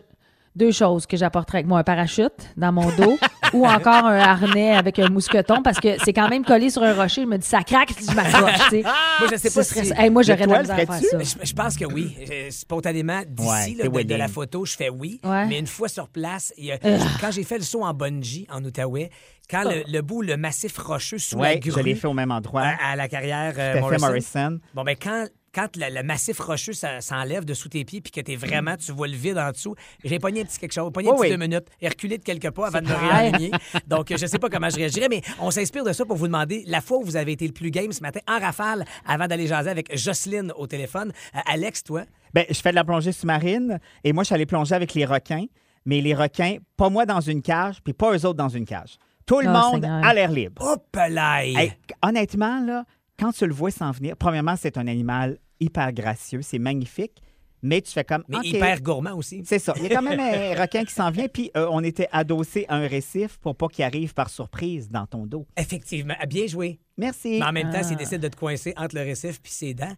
deux 0.55 0.71
choses 0.71 1.05
que 1.05 1.15
j'apporterais 1.17 1.59
avec 1.59 1.67
moi 1.67 1.79
un 1.79 1.83
parachute 1.83 2.53
dans 2.57 2.71
mon 2.71 2.89
dos 2.95 3.17
ou 3.53 3.65
encore 3.65 4.05
un 4.05 4.17
harnais 4.19 4.75
avec 4.75 4.99
un 4.99 5.09
mousqueton 5.09 5.61
parce 5.63 5.79
que 5.79 5.97
c'est 6.03 6.13
quand 6.13 6.29
même 6.29 6.43
collé 6.45 6.69
sur 6.69 6.83
un 6.83 6.93
rocher. 6.93 7.21
Je 7.23 7.27
me 7.27 7.37
dis, 7.37 7.47
ça 7.47 7.61
craque 7.63 7.91
si 7.97 8.09
je 8.09 8.15
m'accroche. 8.15 8.53
tu 8.69 8.69
sais. 8.69 8.81
Moi, 9.19 9.29
je 9.31 9.35
sais 9.37 9.49
pas 9.51 9.63
serait- 9.63 9.85
si. 9.85 9.93
Hey, 9.97 10.09
moi, 10.09 10.21
j'aurais 10.23 10.45
de 10.45 10.51
la 10.51 10.59
misère 10.61 10.75
à 10.79 10.85
faire 10.85 11.09
ça. 11.09 11.19
Je, 11.19 11.47
je 11.47 11.53
pense 11.53 11.75
que 11.77 11.85
oui. 11.85 12.15
Euh, 12.31 12.47
Spontanément, 12.51 13.21
d'ici, 13.27 13.77
Ouais, 13.81 14.03
de, 14.03 14.07
de 14.09 14.15
la 14.15 14.27
photo, 14.27 14.65
je 14.65 14.75
fais 14.75 14.89
oui. 14.89 15.19
Ouais. 15.23 15.45
Mais 15.47 15.59
une 15.59 15.67
fois 15.67 15.87
sur 15.89 16.07
place, 16.09 16.53
il 16.57 16.65
y 16.65 16.71
a- 16.71 16.77
quand 16.77 17.31
j'ai 17.31 17.43
fait 17.43 17.57
le 17.57 17.63
saut 17.63 17.83
en 17.83 17.93
bungee 17.93 18.47
en 18.51 18.63
Outaouais, 18.63 19.09
quand 19.49 19.63
le, 19.63 19.83
le 19.91 20.01
bout, 20.01 20.21
le 20.21 20.37
massif 20.37 20.77
rocheux 20.77 21.17
sous 21.17 21.39
la 21.41 21.59
je 21.59 21.79
l'ai 21.79 21.95
fait 21.95 22.07
au 22.07 22.13
même 22.13 22.31
endroit. 22.31 22.61
à, 22.61 22.91
à 22.91 22.95
la 22.95 23.07
carrière 23.07 23.53
euh, 23.57 23.79
Morrison. 23.79 24.07
Morrison. 24.07 24.59
Bon, 24.75 24.83
ben 24.83 24.95
quand, 25.01 25.25
quand 25.53 25.75
le, 25.77 25.93
le 25.93 26.03
massif 26.03 26.39
rocheux 26.39 26.73
s'enlève 26.73 27.45
de 27.45 27.53
sous 27.53 27.69
tes 27.69 27.85
pieds 27.85 28.01
puis 28.01 28.11
que 28.11 28.21
t'es 28.21 28.35
vraiment, 28.35 28.75
tu 28.77 28.91
vois 28.91 29.07
le 29.07 29.15
vide 29.15 29.37
en 29.37 29.51
dessous, 29.51 29.75
j'ai 30.03 30.19
pogné 30.19 30.41
un 30.41 30.45
petit 30.45 30.59
quelque 30.59 30.73
chose, 30.73 30.91
pogné 30.91 31.09
un 31.09 31.11
Oui, 31.13 31.17
petit 31.17 31.23
oui. 31.23 31.29
deux 31.37 31.37
minutes 31.47 31.67
et 31.81 31.87
reculé 31.89 32.17
de 32.17 32.23
quelques 32.23 32.51
pas 32.51 32.67
avant 32.67 32.81
de 32.81 32.87
me 32.87 32.93
réaligner. 32.95 33.51
Donc, 33.87 34.13
je 34.15 34.25
sais 34.25 34.39
pas 34.39 34.49
comment 34.49 34.69
je 34.69 34.75
réagirais, 34.77 35.07
mais 35.09 35.21
on 35.39 35.51
s'inspire 35.51 35.83
de 35.83 35.93
ça 35.93 36.05
pour 36.05 36.17
vous 36.17 36.27
demander 36.27 36.63
la 36.67 36.81
fois 36.81 36.97
où 36.97 37.03
vous 37.03 37.15
avez 37.15 37.31
été 37.33 37.45
le 37.47 37.53
plus 37.53 37.71
game 37.71 37.91
ce 37.91 38.01
matin 38.01 38.19
en 38.27 38.39
rafale 38.39 38.85
avant 39.05 39.27
d'aller 39.27 39.47
jaser 39.47 39.69
avec 39.69 39.95
Jocelyne 39.97 40.51
au 40.55 40.67
téléphone. 40.67 41.11
Euh, 41.35 41.39
Alex, 41.45 41.83
toi? 41.83 42.03
Ben, 42.33 42.45
je 42.49 42.59
fais 42.59 42.69
de 42.71 42.75
la 42.75 42.83
plongée 42.83 43.11
sous-marine 43.11 43.79
et 44.03 44.13
moi, 44.13 44.23
je 44.23 44.27
suis 44.27 44.35
allé 44.35 44.45
plonger 44.45 44.75
avec 44.75 44.93
les 44.93 45.05
requins. 45.05 45.45
Mais 45.85 46.01
les 46.01 46.13
requins, 46.13 46.57
pas 46.77 46.89
moi 46.89 47.05
dans 47.05 47.21
une 47.21 47.41
cage, 47.41 47.77
puis 47.83 47.93
pas 47.93 48.11
eux 48.15 48.25
autres 48.25 48.35
dans 48.37 48.49
une 48.49 48.65
cage. 48.65 48.97
Tout 49.25 49.39
le 49.39 49.47
Oh, 49.47 49.51
monde 49.51 49.81
Seigneur. 49.83 50.03
à 50.05 50.13
l'air 50.13 50.29
libre. 50.31 50.61
Hop 50.63 50.85
là! 51.09 51.43
Hey, 51.45 51.71
honnêtement, 52.03 52.59
là, 52.65 52.83
quand 53.19 53.31
tu 53.31 53.45
le 53.45 53.53
vois 53.53 53.71
s'en 53.71 53.91
venir, 53.91 54.15
premièrement, 54.17 54.55
c'est 54.57 54.77
un 54.77 54.87
animal 54.87 55.37
hyper 55.59 55.91
gracieux, 55.93 56.41
c'est 56.41 56.59
magnifique, 56.59 57.21
mais 57.61 57.81
tu 57.81 57.91
fais 57.91 58.05
comme. 58.05 58.23
Mais 58.29 58.37
hyper 58.43 58.81
gourmand 58.81 59.13
aussi. 59.15 59.43
C'est 59.45 59.59
ça. 59.59 59.73
Il 59.77 59.83
y 59.83 59.85
a 59.87 59.95
quand 59.95 60.01
même 60.01 60.19
un 60.19 60.59
requin 60.61 60.85
qui 60.85 60.93
s'en 60.93 61.11
vient, 61.11 61.27
puis 61.27 61.51
euh, 61.57 61.67
on 61.71 61.83
était 61.83 62.07
adossé 62.13 62.65
à 62.69 62.75
un 62.77 62.87
récif 62.87 63.37
pour 63.39 63.55
pas 63.55 63.67
qu'il 63.67 63.83
arrive 63.83 64.13
par 64.13 64.29
surprise 64.29 64.89
dans 64.89 65.05
ton 65.05 65.25
dos. 65.25 65.45
Effectivement. 65.57 66.15
Bien 66.29 66.47
joué. 66.47 66.79
Merci. 66.97 67.39
Mais 67.39 67.45
en 67.45 67.51
même 67.51 67.69
temps, 67.69 67.79
Ah. 67.81 67.83
s'il 67.83 67.97
décide 67.97 68.21
de 68.21 68.29
te 68.29 68.37
coincer 68.37 68.73
entre 68.77 68.95
le 68.95 69.01
récif 69.01 69.41
puis 69.41 69.51
ses 69.51 69.73
dents, 69.73 69.93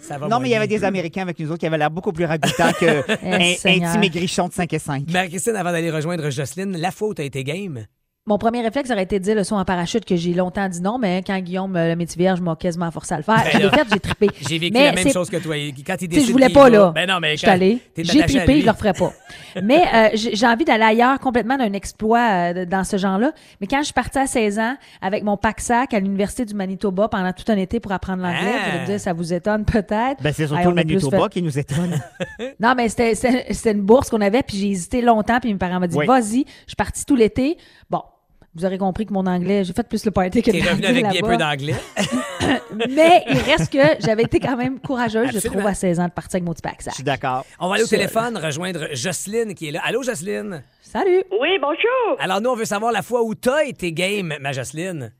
ça 0.00 0.18
va 0.18 0.28
Non, 0.28 0.38
mais 0.38 0.48
il 0.50 0.52
y 0.52 0.54
avait 0.54 0.66
des 0.68 0.84
Américains 0.84 1.22
avec 1.22 1.38
nous 1.40 1.48
autres 1.50 1.58
qui 1.60 1.66
avaient 1.66 1.78
l'air 1.78 1.90
beaucoup 1.90 2.12
plus 2.12 2.26
ragoûtants 2.26 2.72
que 2.78 3.10
un, 3.26 3.40
un 3.40 3.54
Seigneur. 3.54 3.90
petit 3.92 3.98
maigrichon 3.98 4.48
de 4.48 4.52
5 4.52 4.72
et 4.74 4.78
5. 4.78 5.10
Marie-Christine, 5.10 5.56
avant 5.56 5.72
d'aller 5.72 5.90
rejoindre 5.90 6.28
Jocelyne, 6.30 6.76
la 6.76 6.90
faute 6.90 7.18
a 7.20 7.24
été 7.24 7.42
game. 7.42 7.86
Mon 8.28 8.36
premier 8.38 8.60
réflexe 8.60 8.90
aurait 8.90 9.04
été 9.04 9.18
de 9.18 9.24
dire 9.24 9.34
le 9.34 9.42
saut 9.42 9.54
en 9.56 9.64
parachute 9.64 10.04
que 10.04 10.14
j'ai 10.14 10.34
longtemps 10.34 10.68
dit 10.68 10.82
non, 10.82 10.98
mais 10.98 11.22
quand 11.26 11.38
Guillaume, 11.40 11.74
euh, 11.76 11.88
le 11.88 11.96
métier 11.96 12.18
vierge, 12.18 12.40
m'a 12.42 12.54
quasiment 12.56 12.90
forcé 12.90 13.14
à 13.14 13.16
le 13.16 13.22
faire, 13.22 13.36
Ben 13.42 13.50
je 13.52 13.56
l'ai 13.58 13.64
là, 13.64 13.70
fait, 13.70 13.84
j'ai 13.90 14.00
trippé. 14.00 14.28
J'ai 14.48 14.58
vécu 14.58 14.72
Mais 14.74 14.84
la 14.84 14.92
même 14.92 15.02
c'est- 15.04 15.12
chose 15.14 15.30
que 15.30 15.38
toi. 15.38 15.54
Quand 15.86 15.96
il 16.02 16.08
décide 16.08 16.26
je 16.26 16.32
voulais 16.32 16.50
pas, 16.50 16.68
là. 16.68 16.92
Ben 16.94 17.08
non, 17.08 17.18
mais 17.20 17.32
Je 17.32 17.36
suis 17.38 17.46
quand 17.46 17.52
allée. 17.54 17.78
J'ai 17.96 18.20
trippé, 18.22 18.60
je 18.60 18.64
le 18.66 18.70
referai 18.70 18.92
pas. 18.92 19.12
Mais 19.62 19.82
euh, 19.94 20.08
j'ai 20.14 20.46
envie 20.46 20.64
d'aller 20.64 20.84
ailleurs 20.84 21.18
complètement 21.20 21.56
d'un 21.56 21.72
exploit 21.72 22.52
euh, 22.54 22.64
dans 22.66 22.84
ce 22.84 22.96
genre-là. 22.98 23.32
Mais 23.60 23.66
quand 23.66 23.78
je 23.78 23.84
suis 23.84 23.92
partie 23.94 24.18
à 24.18 24.26
16 24.26 24.58
ans 24.58 24.76
avec 25.00 25.24
mon 25.24 25.36
pack-sac 25.36 25.94
à 25.94 25.98
l'université 26.00 26.44
du 26.44 26.54
Manitoba 26.54 27.08
pendant 27.08 27.32
tout 27.32 27.50
un 27.50 27.56
été 27.56 27.80
pour 27.80 27.92
apprendre 27.92 28.22
l'anglais, 28.22 28.52
Ah. 28.82 28.84
dire, 28.84 29.00
ça 29.00 29.12
vous 29.14 29.32
étonne 29.32 29.64
peut-être. 29.64 30.22
Ben, 30.22 30.32
c'est 30.34 30.46
surtout 30.46 30.68
le 30.68 30.74
Manitoba 30.74 31.22
fait- 31.22 31.28
qui 31.30 31.42
nous 31.42 31.58
étonne. 31.58 31.98
non, 32.60 32.74
mais 32.76 32.88
c'était- 32.90 33.14
c'était 33.14 33.46
c'était 33.54 33.72
une 33.72 33.82
bourse 33.82 34.10
qu'on 34.10 34.20
avait, 34.20 34.42
puis 34.42 34.56
j'ai 34.58 34.68
hésité 34.68 35.00
longtemps, 35.00 35.40
puis 35.40 35.50
mes 35.52 35.58
parents 35.58 35.80
m'ont 35.80 35.86
dit, 35.86 35.96
Oui. 35.96 36.06
vas-y. 36.06 36.44
Je 36.66 36.68
suis 36.68 36.76
partie 36.76 37.04
tout 37.06 37.16
l'été. 37.16 37.56
Bon, 37.90 38.02
Vous 38.58 38.64
aurez 38.64 38.76
compris 38.78 39.06
que 39.06 39.12
mon 39.12 39.24
anglais, 39.26 39.62
j'ai 39.62 39.72
fait 39.72 39.88
plus 39.88 40.04
le 40.04 40.10
party 40.10 40.42
que 40.42 40.50
T'es 40.50 40.58
le 40.58 40.68
revenu 40.68 40.86
avec 40.86 41.08
bien 41.10 41.20
peu 41.22 41.36
d'anglais. 41.36 41.76
Mais 42.90 43.22
il 43.28 43.38
reste 43.38 43.72
que 43.72 44.04
j'avais 44.04 44.24
été 44.24 44.40
quand 44.40 44.56
même 44.56 44.80
courageuse, 44.80 45.30
je 45.32 45.46
trouve, 45.46 45.64
à 45.64 45.74
16 45.74 46.00
ans 46.00 46.06
de 46.08 46.10
partir 46.10 46.38
avec 46.38 46.44
mon 46.44 46.54
petit 46.54 46.62
pack 46.62 46.78
Je 46.84 46.90
suis 46.90 47.04
d'accord. 47.04 47.44
On 47.60 47.68
va 47.68 47.74
aller 47.74 47.84
au 47.84 47.86
Seul. 47.86 48.00
téléphone 48.00 48.36
rejoindre 48.36 48.88
Jocelyne 48.94 49.54
qui 49.54 49.68
est 49.68 49.70
là. 49.70 49.80
Allô, 49.84 50.02
Jocelyne? 50.02 50.64
Salut! 50.80 51.22
Oui, 51.40 51.56
bonjour. 51.60 52.16
Alors, 52.18 52.40
nous, 52.40 52.50
on 52.50 52.56
veut 52.56 52.64
savoir 52.64 52.90
la 52.90 53.02
fois 53.02 53.22
où 53.22 53.36
t'as 53.36 53.64
été 53.64 53.92
game, 53.92 54.34
ma 54.40 54.50
Jocelyne. 54.50 55.12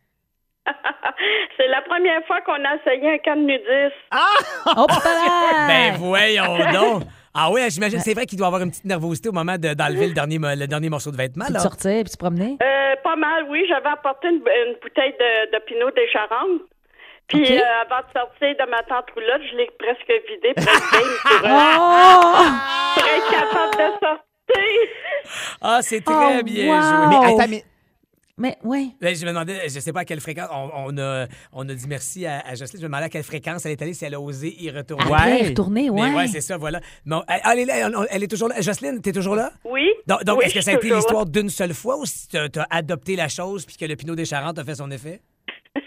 C'est 1.57 1.69
la 1.69 1.83
première 1.83 2.25
fois 2.27 2.41
qu'on 2.41 2.55
a 2.55 2.75
essayé 2.75 3.15
un 3.15 3.19
camp 3.19 3.37
de 3.37 3.47
nudistes. 3.47 3.95
Oh! 4.17 4.87
Ben, 5.69 5.95
voyons 5.97 6.59
donc. 6.73 7.03
Ah 7.41 7.51
oui, 7.53 7.61
j'imagine, 7.71 8.01
c'est 8.01 8.15
vrai 8.15 8.27
qu'il 8.27 8.37
doit 8.37 8.49
avoir 8.49 8.63
une 8.63 8.71
petite 8.71 8.85
nervosité 8.85 9.29
au 9.29 9.33
moment 9.33 9.57
de- 9.57 9.75
d'enlever 9.75 10.09
le 10.09 10.13
dernier, 10.15 10.39
mo- 10.41 10.49
le 10.57 10.67
dernier 10.67 10.89
morceau 10.89 11.13
de 11.13 11.17
vêtement. 11.17 11.45
Là. 11.49 11.61
sortir, 11.61 12.03
puis 12.03 12.11
se 12.11 12.17
promener? 12.17 12.57
Euh, 12.61 12.97
pas 13.05 13.15
mal, 13.17 13.45
oui. 13.49 13.65
J'avais 13.69 13.89
apporté 13.91 14.27
une, 14.29 14.43
une 14.67 14.75
bouteille 14.83 15.13
de, 15.13 15.53
de 15.57 15.63
Pinot 15.65 15.91
des 15.93 16.09
Charentes. 16.09 16.63
Puis 17.29 17.43
OK. 17.45 17.51
euh, 17.51 17.83
avant 17.87 18.01
de 18.09 18.13
sortir 18.19 18.49
de 18.67 18.71
ma 18.71 18.83
tente 18.83 19.11
roulotte, 19.15 19.43
je 19.53 19.57
l'ai 19.57 19.71
presque 19.79 20.13
vidée 20.29 20.55
game 20.57 20.65
pour, 21.23 21.45
euh, 21.45 21.51
Oh! 21.79 22.45
pour 22.95 23.07
être 23.07 23.31
capable 23.31 23.73
de 23.77 24.07
sortir. 24.07 24.89
Ah, 25.61 25.79
c'est 25.83 26.01
très 26.03 26.39
Oh, 26.41 26.43
bien 26.43 26.75
wow. 26.75 26.83
joué. 26.83 27.07
Mais 27.09 27.27
attends, 27.27 27.51
mais 27.51 27.63
Mais 28.39 28.57
oui. 28.63 28.95
Ben, 29.01 29.15
je 29.15 29.23
me 29.25 29.31
demandais, 29.31 29.69
je 29.69 29.81
sais 29.81 29.93
pas 29.93 30.01
à 30.01 30.05
quelle 30.05 30.21
fréquence, 30.21 30.49
on, 30.53 30.71
on 30.75 30.99
a, 30.99 31.27
on 31.53 31.69
a 31.69 31.75
dit 31.75 31.87
merci 31.89 32.25
à, 32.27 32.41
à 32.47 32.55
Jocelyne, 32.55 32.81
je 32.81 32.87
me 32.87 32.89
demandais 32.89 33.07
à 33.07 33.09
quelle 33.09 33.23
fréquence 33.25 33.67
elle 33.67 33.73
est 33.73 33.83
allée, 33.83 33.95
si 33.95 34.05
elle 34.05 34.15
a 34.15 34.21
osé 34.21 34.55
y 34.63 34.71
retourner. 34.71 35.05
Après, 35.13 35.33
Ouais. 35.43 35.49
retourner, 35.49 35.91
ouais. 35.91 36.09
Mais 36.11 36.17
ouais, 36.17 36.27
c'est 36.29 36.41
ça, 36.41 36.57
voilà. 36.57 36.81
Bon, 37.05 37.23
elle, 37.29 37.41
elle 37.53 37.59
est 37.59 37.65
là, 37.65 37.75
elle, 37.89 37.95
elle 38.11 38.23
est 38.23 38.29
toujours 38.29 38.49
là. 38.49 38.61
Jocelyne, 38.61 39.01
t'es 39.03 39.13
toujours 39.13 39.35
là? 39.35 39.51
Oui. 39.65 39.91
Donc, 40.07 40.25
donc, 40.25 40.39
Oui, 40.39 40.45
est-ce 40.47 40.55
que 40.55 40.61
ça 40.61 40.71
a 40.71 40.75
été 40.75 40.89
l'histoire 40.89 41.27
d'une 41.27 41.49
seule 41.51 41.75
fois 41.75 41.97
ou 41.99 42.07
si 42.07 42.29
t'as 42.29 42.47
as 42.63 42.77
adopté 42.77 43.17
la 43.17 43.29
chose 43.29 43.67
puis 43.67 43.77
que 43.77 43.85
le 43.85 43.97
Pinot 43.97 44.15
des 44.15 44.25
Charentes 44.25 44.59
a 44.59 44.65
fait 44.65 44.77
son 44.77 44.91
effet? 44.91 45.21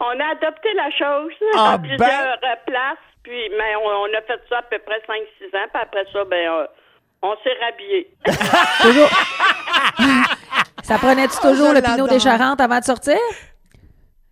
On 0.00 0.20
a 0.20 0.30
adopté 0.32 0.68
la 0.74 0.90
chose 0.92 1.32
Ah, 1.54 1.72
à 1.74 1.78
ben. 1.78 1.88
plusieurs 1.88 2.38
places. 2.66 2.98
Puis, 3.22 3.50
mais 3.58 3.74
on, 3.76 3.86
on 3.86 4.16
a 4.16 4.22
fait 4.22 4.40
ça 4.48 4.58
à 4.58 4.62
peu 4.62 4.78
près 4.78 4.96
5-6 5.06 5.56
ans. 5.56 5.68
Puis 5.72 5.82
après 5.82 6.04
ça, 6.12 6.24
ben, 6.24 6.48
euh, 6.50 6.66
on 7.20 7.34
s'est 7.42 7.56
rhabillé. 7.60 8.10
Toujours. 8.82 9.10
Ça 10.82 10.98
prenait-tu 10.98 11.38
toujours 11.40 11.72
le 11.72 11.82
pinot 11.82 12.06
des 12.06 12.20
Charentes 12.20 12.60
avant 12.60 12.78
de 12.78 12.84
sortir? 12.84 13.18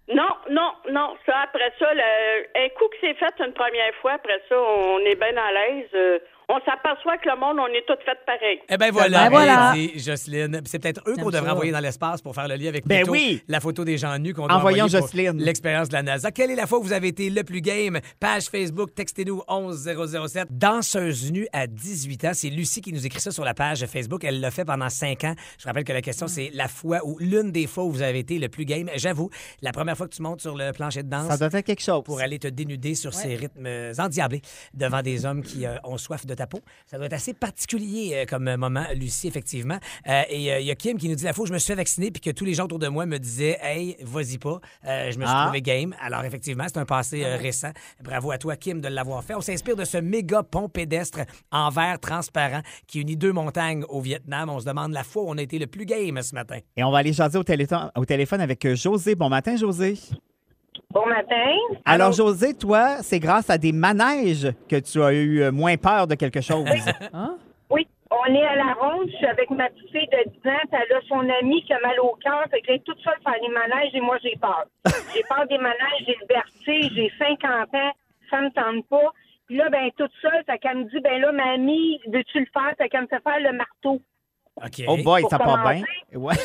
Non, 0.08 0.28
non, 0.50 0.70
non. 0.90 1.16
Ça, 1.26 1.34
après 1.44 1.72
ça, 1.78 1.92
le, 1.92 2.46
un 2.64 2.68
coup 2.70 2.86
que 2.88 2.96
c'est 3.00 3.14
fait 3.14 3.34
une 3.44 3.52
première 3.52 3.92
fois, 4.00 4.12
après 4.12 4.40
ça, 4.48 4.56
on 4.56 4.98
est 5.00 5.16
bien 5.16 5.36
à 5.36 5.52
l'aise. 5.52 5.88
Euh, 5.94 6.18
on 6.56 6.64
s'aperçoit 6.64 7.18
que 7.18 7.28
le 7.28 7.38
monde, 7.38 7.56
on 7.60 7.66
est 7.74 7.84
tous 7.86 8.02
fait 8.04 8.18
pareil. 8.24 8.60
Eh 8.68 8.76
ben 8.76 8.90
voilà, 8.90 9.24
Ben 9.24 9.30
voilà. 9.30 9.72
bien 9.74 9.86
dit, 9.86 9.98
Jocelyne. 9.98 10.60
C'est 10.64 10.78
peut-être 10.78 11.02
eux 11.06 11.14
qu'on 11.16 11.30
devrait 11.30 11.50
envoyer 11.50 11.72
dans 11.72 11.80
l'espace 11.80 12.22
pour 12.22 12.34
faire 12.34 12.48
le 12.48 12.54
lien 12.56 12.68
avec 12.68 12.86
Ben 12.86 12.98
plutôt 13.00 13.12
oui. 13.12 13.42
la 13.48 13.60
photo 13.60 13.84
des 13.84 13.98
gens 13.98 14.16
nus 14.18 14.32
qu'on 14.32 14.46
doit 14.46 14.56
Envoyons 14.56 14.84
envoyer 14.86 15.32
l'expérience 15.34 15.88
de 15.88 15.94
la 15.94 16.02
NASA. 16.02 16.30
Quelle 16.30 16.50
est 16.50 16.54
la 16.56 16.66
fois 16.66 16.78
où 16.78 16.82
vous 16.82 16.92
avez 16.92 17.08
été 17.08 17.28
le 17.30 17.44
plus 17.44 17.60
game? 17.60 18.00
Page 18.20 18.44
Facebook, 18.46 18.94
textez-nous 18.94 19.42
11007. 19.48 20.48
Danseuse 20.50 21.30
nue 21.32 21.46
à 21.52 21.66
18 21.66 22.24
ans. 22.24 22.30
C'est 22.32 22.48
Lucie 22.48 22.80
qui 22.80 22.92
nous 22.92 23.04
écrit 23.04 23.20
ça 23.20 23.30
sur 23.30 23.44
la 23.44 23.54
page 23.54 23.84
Facebook. 23.86 24.24
Elle 24.24 24.40
l'a 24.40 24.50
fait 24.50 24.64
pendant 24.64 24.88
5 24.88 25.24
ans. 25.24 25.34
Je 25.58 25.66
rappelle 25.66 25.84
que 25.84 25.92
la 25.92 26.02
question, 26.02 26.26
c'est 26.28 26.50
la 26.54 26.68
fois 26.68 27.00
où, 27.04 27.18
l'une 27.18 27.52
des 27.52 27.66
fois 27.66 27.84
où 27.84 27.90
vous 27.90 28.02
avez 28.02 28.20
été 28.20 28.38
le 28.38 28.48
plus 28.48 28.64
game. 28.64 28.88
J'avoue, 28.96 29.30
la 29.62 29.72
première 29.72 29.96
fois 29.96 30.08
que 30.08 30.14
tu 30.14 30.22
montes 30.22 30.40
sur 30.40 30.56
le 30.56 30.72
plancher 30.72 31.02
de 31.02 31.08
danse, 31.10 31.28
ça 31.28 31.36
doit 31.36 31.58
être 31.58 31.66
quelque 31.66 31.82
chose. 31.82 32.02
pour 32.04 32.20
aller 32.20 32.38
te 32.38 32.48
dénuder 32.48 32.94
sur 32.94 33.12
ces 33.14 33.34
rythmes 33.36 33.68
endiablés 33.98 34.42
devant 34.74 35.02
des 35.02 35.26
hommes 35.26 35.42
qui 35.42 35.66
euh, 35.66 35.76
ont 35.84 35.98
soif 35.98 36.24
de 36.26 36.34
ta 36.34 36.45
peau. 36.46 36.60
Ça 36.86 36.96
doit 36.96 37.06
être 37.06 37.12
assez 37.12 37.34
particulier 37.34 38.12
euh, 38.14 38.24
comme 38.26 38.54
moment, 38.56 38.84
Lucie, 38.94 39.28
effectivement. 39.28 39.78
Euh, 40.08 40.22
et 40.28 40.52
euh, 40.52 40.60
il 40.60 40.66
y 40.66 40.70
a 40.70 40.74
Kim 40.74 40.98
qui 40.98 41.08
nous 41.08 41.14
dit 41.14 41.24
la 41.24 41.32
fois 41.32 41.44
où 41.44 41.46
je 41.46 41.52
me 41.52 41.58
suis 41.58 41.68
fait 41.68 41.74
vacciner 41.76 42.10
puis 42.10 42.20
que 42.20 42.30
tous 42.30 42.44
les 42.44 42.54
gens 42.54 42.64
autour 42.64 42.78
de 42.78 42.88
moi 42.88 43.06
me 43.06 43.18
disaient 43.18 43.58
Hey, 43.62 43.96
vas-y 44.02 44.38
pas, 44.38 44.60
Euh, 44.86 45.10
je 45.10 45.18
me 45.18 45.24
suis 45.24 45.34
Ah. 45.34 45.44
trouvé 45.46 45.62
game. 45.62 45.94
Alors, 46.00 46.24
effectivement, 46.24 46.64
c'est 46.68 46.78
un 46.78 46.84
passé 46.84 47.24
euh, 47.24 47.36
récent. 47.36 47.70
Bravo 48.02 48.30
à 48.30 48.38
toi, 48.38 48.56
Kim, 48.56 48.80
de 48.80 48.88
l'avoir 48.88 49.22
fait. 49.24 49.34
On 49.34 49.40
s'inspire 49.40 49.76
de 49.76 49.84
ce 49.84 49.98
méga 49.98 50.42
pont 50.42 50.68
pédestre 50.68 51.20
en 51.50 51.70
verre 51.70 51.98
transparent 52.00 52.60
qui 52.86 53.00
unit 53.00 53.16
deux 53.16 53.32
montagnes 53.32 53.84
au 53.88 54.00
Vietnam. 54.00 54.48
On 54.50 54.60
se 54.60 54.64
demande 54.66 54.92
la 54.92 55.04
fois 55.04 55.22
où 55.24 55.30
on 55.30 55.38
a 55.38 55.42
été 55.42 55.58
le 55.58 55.66
plus 55.66 55.84
game 55.86 56.20
ce 56.22 56.34
matin. 56.34 56.58
Et 56.76 56.84
on 56.84 56.90
va 56.90 56.98
aller 56.98 57.12
jaser 57.12 57.38
au, 57.38 57.42
téléphone- 57.44 57.90
au 57.96 58.04
téléphone 58.04 58.40
avec 58.40 58.64
euh, 58.64 58.74
José. 58.74 59.14
Bon 59.14 59.28
matin, 59.28 59.56
José. 59.56 59.98
Bon 60.96 61.04
matin. 61.04 61.52
Alors, 61.84 62.12
José, 62.12 62.54
toi, 62.54 63.02
c'est 63.02 63.20
grâce 63.20 63.50
à 63.50 63.58
des 63.58 63.72
manèges 63.72 64.50
que 64.66 64.76
tu 64.76 65.02
as 65.02 65.12
eu 65.12 65.42
euh, 65.42 65.52
moins 65.52 65.76
peur 65.76 66.06
de 66.06 66.14
quelque 66.14 66.40
chose. 66.40 66.64
Oui, 67.68 67.86
on 68.10 68.34
est 68.34 68.46
à 68.46 68.56
la 68.56 68.72
ronde. 68.80 69.06
Je 69.10 69.16
suis 69.16 69.26
avec 69.26 69.50
ma 69.50 69.68
petite 69.68 69.90
fille 69.90 70.08
de 70.08 70.30
10 70.42 70.48
ans. 70.48 70.56
Elle 70.72 70.96
a 70.96 71.00
son 71.06 71.20
amie 71.20 71.62
qui 71.64 71.74
a 71.74 71.80
mal 71.80 72.00
au 72.00 72.16
cœur. 72.24 72.44
Fait 72.50 72.62
qu'elle 72.62 72.76
est 72.76 72.84
toute 72.86 72.98
seule 73.00 73.18
faire 73.22 73.34
les 73.42 73.52
manèges 73.52 73.90
et 73.92 74.00
moi, 74.00 74.16
j'ai 74.22 74.36
peur. 74.40 74.64
j'ai 75.14 75.22
peur 75.28 75.46
des 75.50 75.58
manèges, 75.58 76.06
j'ai 76.06 76.16
le 76.18 76.26
vertige, 76.26 76.92
j'ai 76.94 77.12
50 77.18 77.74
ans. 77.74 77.92
Ça 78.30 78.40
me 78.40 78.50
tente 78.52 78.86
pas. 78.88 79.12
Puis 79.48 79.56
là, 79.58 79.68
ben, 79.68 79.90
toute 79.98 80.12
seule, 80.22 80.44
fait 80.46 80.58
qu'elle 80.60 80.78
me 80.78 80.84
dit, 80.84 81.00
ben 81.00 81.20
là, 81.20 81.30
mamie, 81.30 82.00
veux-tu 82.10 82.40
le 82.40 82.46
faire? 82.54 82.72
Fait 82.78 82.88
qu'elle 82.88 83.02
me 83.02 83.06
fait 83.08 83.22
faire 83.22 83.40
le 83.40 83.52
marteau. 83.52 84.00
OK. 84.64 84.84
oh 84.88 84.96
boy, 85.04 85.20
Pour 85.20 85.30
ça 85.30 85.38
part 85.38 85.62
bien. 85.62 85.82
Ouais. 86.14 86.36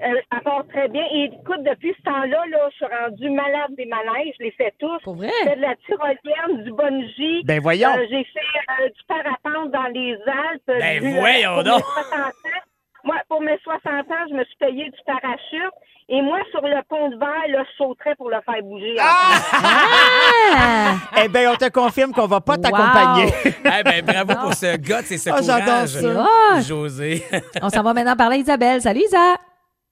Euh, 0.00 0.14
elle 0.32 0.40
part 0.42 0.62
très 0.68 0.88
bien. 0.88 1.02
Et 1.12 1.24
écoute, 1.24 1.62
depuis 1.64 1.94
ce 1.98 2.02
temps-là, 2.04 2.38
là, 2.50 2.68
je 2.70 2.76
suis 2.76 2.86
rendue 2.86 3.30
malade 3.30 3.74
des 3.76 3.86
manèges. 3.86 4.34
Je 4.38 4.44
les 4.44 4.50
fais 4.52 4.72
tous. 4.78 4.98
Pour 5.02 5.16
vrai? 5.16 5.30
J'ai 5.42 5.50
fait 5.50 5.56
de 5.56 5.62
la 5.62 5.74
tyrolienne, 5.86 6.64
du 6.64 6.72
bungee. 6.72 7.42
Ben 7.44 7.60
voyons. 7.60 7.90
Euh, 7.90 8.06
j'ai 8.08 8.24
fait 8.24 8.84
euh, 8.84 8.88
du 8.88 9.02
parapente 9.08 9.70
dans 9.72 9.88
les 9.92 10.12
Alpes. 10.14 10.62
Ben 10.66 11.00
Du- 11.00 11.18
voyons 11.18 11.54
pour 11.54 11.64
donc. 11.64 11.78
Mes 11.78 12.02
60 12.02 12.20
ans, 12.22 12.60
moi, 13.04 13.16
pour 13.28 13.40
mes 13.40 13.58
60 13.64 13.84
ans, 14.10 14.24
je 14.30 14.34
me 14.34 14.44
suis 14.44 14.56
payé 14.60 14.84
du 14.84 14.98
parachute. 15.06 15.74
Et 16.10 16.22
moi, 16.22 16.38
sur 16.50 16.62
le 16.62 16.80
pont 16.88 17.10
de 17.10 17.18
verre, 17.18 17.48
là, 17.48 17.64
je 17.70 17.76
sauterais 17.76 18.14
pour 18.16 18.30
le 18.30 18.38
faire 18.46 18.62
bouger. 18.62 18.96
Ah! 18.98 20.94
Eh 21.22 21.28
bien, 21.28 21.52
on 21.52 21.56
te 21.56 21.68
confirme 21.70 22.12
qu'on 22.12 22.26
va 22.26 22.40
pas 22.40 22.54
Wow. 22.54 22.62
t'accompagner. 22.62 23.26
Eh 23.44 23.82
ben, 23.82 24.02
bravo 24.04 24.34
pour 24.46 24.54
ce 24.54 24.76
guts 24.76 24.92
et 25.12 25.18
ce 25.18 25.28
j'adore 25.42 25.64
courage, 25.64 25.88
ça. 25.88 26.60
José. 26.66 27.22
On 27.62 27.68
s'en 27.68 27.82
va 27.82 27.92
maintenant 27.92 28.16
parler 28.16 28.36
à 28.36 28.38
Isabelle. 28.40 28.80
Salut, 28.80 29.00
Isa! 29.00 29.34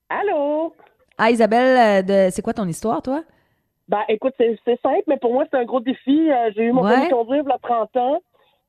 Allô? 0.09 0.73
Ah, 1.17 1.31
Isabelle, 1.31 1.77
euh, 1.77 2.01
de... 2.01 2.31
c'est 2.31 2.41
quoi 2.41 2.53
ton 2.53 2.67
histoire, 2.67 3.01
toi? 3.01 3.23
Ben, 3.87 4.01
écoute, 4.09 4.33
c'est 4.37 4.57
simple, 4.81 5.03
mais 5.07 5.17
pour 5.17 5.33
moi, 5.33 5.45
c'est 5.49 5.57
un 5.57 5.65
gros 5.65 5.79
défi. 5.79 6.29
Euh, 6.29 6.51
J'ai 6.55 6.63
eu 6.65 6.71
mon 6.71 6.83
Ouais. 6.83 6.91
permis 6.91 7.07
de 7.07 7.13
conduire 7.13 7.43
il 7.45 7.49
y 7.49 7.53
a 7.53 7.57
30 7.57 7.95
ans. 7.97 8.21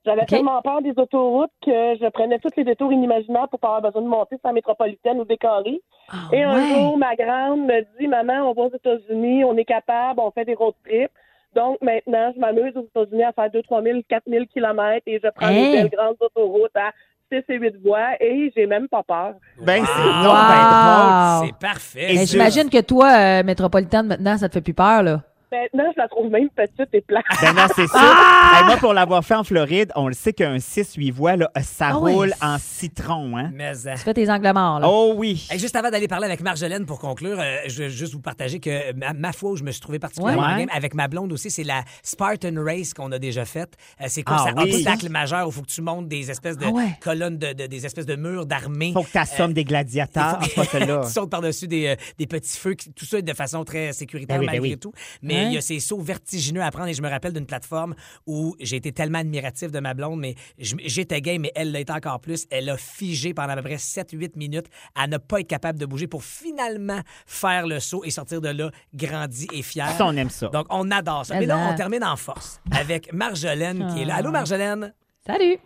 J'avais 0.05 0.25
tellement 0.27 0.63
peur 0.63 0.81
des 0.81 0.95
autoroutes 0.97 1.51
que 1.63 1.71
je 2.01 2.09
prenais 2.11 2.39
tous 2.39 2.51
les 2.57 2.65
détours 2.65 2.93
inimaginables 2.93 3.49
pour 3.49 3.59
pas 3.59 3.69
avoir 3.77 3.83
besoin 3.83 4.03
de 4.03 4.07
monter 4.07 4.37
sur 4.39 4.47
la 4.49 4.53
métropolitaine 4.55 5.21
ou 5.21 5.25
des 5.25 5.37
carrés. 5.37 5.83
Ah, 6.09 6.29
Et 6.33 6.43
un 6.43 6.55
ouais. 6.55 6.69
jour, 6.69 6.97
ma 6.97 7.15
grande 7.15 7.67
me 7.67 7.83
dit, 7.99 8.07
maman, 8.07 8.49
on 8.49 8.55
va 8.55 8.63
aux 8.63 8.75
États-Unis, 8.75 9.45
on 9.45 9.57
est 9.57 9.65
capable, 9.67 10.21
on 10.21 10.31
fait 10.31 10.45
des 10.47 10.55
road 10.55 10.75
trips. 10.85 11.11
Donc, 11.55 11.79
maintenant, 11.83 12.33
je 12.35 12.41
m'amuse 12.41 12.77
aux 12.77 12.85
États-Unis 12.85 13.25
à 13.25 13.33
faire 13.33 13.51
2 13.51 13.63
3 13.63 13.83
000, 13.83 13.99
4 14.09 14.23
000 14.29 14.45
kilomètres 14.47 15.03
et 15.07 15.21
je 15.23 15.29
prends 15.35 15.49
Hey. 15.49 15.65
les 15.73 15.83
belles 15.83 15.91
grandes 15.91 16.17
autoroutes 16.21 16.77
à 16.77 16.93
6 17.33 17.43
et 17.49 17.59
8 17.59 17.75
voies 17.85 18.15
et 18.21 18.53
j'ai 18.57 18.67
même 18.67 18.89
pas 18.89 19.03
peur. 19.03 19.35
Ben, 19.61 19.85
c'est 19.85 20.03
Wow. 20.03 20.35
ben 20.49 20.65
drôle. 20.71 21.47
C'est 21.47 21.59
parfait. 21.59 22.27
J'imagine 22.27 22.71
que 22.71 22.81
toi, 22.81 23.11
euh, 23.13 23.43
métropolitaine, 23.43 24.07
maintenant, 24.07 24.37
ça 24.39 24.49
te 24.49 24.55
fait 24.55 24.61
plus 24.61 24.75
peur, 24.75 25.03
là. 25.03 25.23
Maintenant, 25.51 25.91
je 25.97 26.01
la 26.01 26.09
trouve 26.09 26.31
même 26.31 26.49
petite 26.51 26.89
et 26.93 27.01
plate. 27.01 27.25
Ben 27.41 27.55
non, 27.55 27.67
c'est 27.75 27.87
sûr. 27.87 27.95
Ah! 27.95 28.59
Hey, 28.61 28.67
moi, 28.67 28.77
pour 28.77 28.93
l'avoir 28.93 29.25
fait 29.25 29.35
en 29.35 29.45
Floride, 29.45 29.91
on 29.97 30.07
le 30.09 30.13
sait 30.15 30.33
qu'un 30.35 30.57
6-8 30.57 31.11
voies, 31.11 31.37
là, 31.37 31.51
ça 31.63 31.89
Ah 31.93 31.99
oui. 31.99 32.13
roule 32.13 32.33
en 32.43 32.59
citron. 32.59 33.37
Hein? 33.37 33.51
Mais, 33.55 33.73
euh, 33.87 33.95
Tu 33.95 34.01
fais 34.03 34.15
tes 34.15 34.31
angles 34.31 34.53
morts, 34.53 34.81
là. 34.81 34.89
Oh 34.91 35.15
oui. 35.17 35.47
Hey, 35.51 35.59
juste 35.59 35.75
avant 35.77 35.91
d'aller 35.91 36.07
parler 36.09 36.27
avec 36.27 36.41
Marjolaine 36.43 36.85
pour 36.85 36.99
conclure, 36.99 37.39
euh, 37.41 37.57
je 37.67 37.85
veux 37.85 37.89
juste 37.89 38.13
vous 38.13 38.21
partager 38.21 38.61
que 38.61 38.93
ma, 38.95 39.13
ma 39.15 39.33
fois 39.33 39.51
où 39.53 39.57
je 39.57 39.65
me 39.65 39.71
suis 39.71 39.81
trouvé 39.81 39.99
particulièrement 39.99 40.47
Ouais. 40.55 40.59
game 40.61 40.69
avec 40.73 40.95
ma 40.95 41.09
blonde 41.09 41.33
aussi, 41.33 41.51
c'est 41.51 41.65
la 41.65 41.83
Spartan 42.03 42.53
Race 42.57 42.93
qu'on 42.93 43.11
a 43.13 43.19
déjà 43.19 43.45
faite. 43.45 43.75
Euh, 44.01 44.05
c'est 44.09 44.23
quoi 44.23 44.37
Ah 44.41 44.45
ça? 44.49 44.63
oui. 44.63 44.73
Obstacle 44.75 45.09
majeur 45.09 45.47
où 45.47 45.51
il 45.51 45.55
faut 45.55 45.63
que 45.63 45.67
tu 45.71 45.81
montes 45.83 46.09
des 46.09 46.31
espèces 46.31 46.59
de 46.59 46.67
Ah 46.67 46.71
ouais. 46.71 46.89
colonnes, 47.01 47.39
de, 47.39 47.53
de- 47.55 47.67
des 47.67 47.87
espèces 47.87 48.07
de 48.07 48.17
murs 48.17 48.45
d'armée. 48.45 48.93
Faut 48.93 49.03
que 49.03 49.11
tu 49.13 49.19
assommes 49.19 49.53
des 49.55 49.65
gladiateurs. 49.65 50.43
Faut 50.55 50.63
tu 51.05 51.11
sautes 51.11 51.31
par-dessus 51.31 51.69
des, 51.69 51.87
euh, 51.89 51.97
des 52.19 52.27
petits 52.27 52.59
feux, 52.59 52.75
tout 52.95 53.05
ça 53.07 53.21
de 53.21 53.33
façon 53.35 53.65
très 53.65 53.93
sécuritaire 53.93 54.37
Ben 54.37 54.41
oui, 54.41 54.47
ben 54.47 54.53
malgré 54.53 54.71
oui. 54.75 54.79
tout. 54.79 54.93
Mais 55.23 55.38
il 55.47 55.53
y 55.53 55.59
a 55.59 55.61
ces 55.61 55.81
sauts 55.81 56.01
vertigineux 56.01 56.63
à 56.63 56.71
prendre 56.71 56.89
et 56.89 56.95
je 56.95 57.03
me 57.03 57.09
rappelle 57.09 57.33
d'une 57.33 57.47
plateforme 57.47 57.95
où 58.27 58.57
j'ai 58.61 58.77
été 58.77 58.93
tellement 58.93 59.19
admiratif 59.19 59.71
de 59.71 59.81
ma 59.81 59.95
blonde, 59.95 60.21
mais 60.21 60.35
j'étais 60.59 61.21
gay, 61.21 61.39
mais 61.39 61.53
elle 61.55 61.73
l'était 61.73 61.93
encore 61.93 62.21
plus. 62.21 62.47
Elle 62.51 62.69
a 62.71 62.77
figé 62.77 63.35
pendant 63.35 63.53
à 63.53 63.57
peu 63.57 63.63
près 63.63 63.77
7-8 63.77 64.37
minutes 64.37 64.67
à 64.95 65.07
ne 65.07 65.17
pas 65.17 65.41
être 65.41 65.49
capable 65.49 65.79
de 65.79 65.87
bouger 65.87 66.07
pour 66.07 66.25
finalement 66.25 67.01
faire 67.27 67.67
le 67.67 67.81
saut 67.81 68.05
et 68.05 68.11
sortir 68.11 68.41
de 68.41 68.49
là 68.49 68.71
grandi 68.95 69.47
et 69.53 69.63
fier. 69.63 69.89
Ça, 69.91 70.07
on 70.07 70.17
aime 70.17 70.31
ça. 70.31 70.49
Donc, 70.49 70.67
on 70.71 70.91
adore 70.91 71.27
ça. 71.27 71.35
Mais 71.35 71.41
Mais 71.41 71.47
là, 71.47 71.71
on 71.73 71.75
termine 71.77 72.05
en 72.05 72.17
force 72.17 72.61
avec 72.71 73.13
Marjolaine 73.13 73.87
qui 73.95 74.03
est 74.03 74.05
là. 74.05 74.15
Ah. 74.17 74.19
Allô, 74.19 74.31
Marjolaine? 74.31 74.93
Salut! 75.27 75.59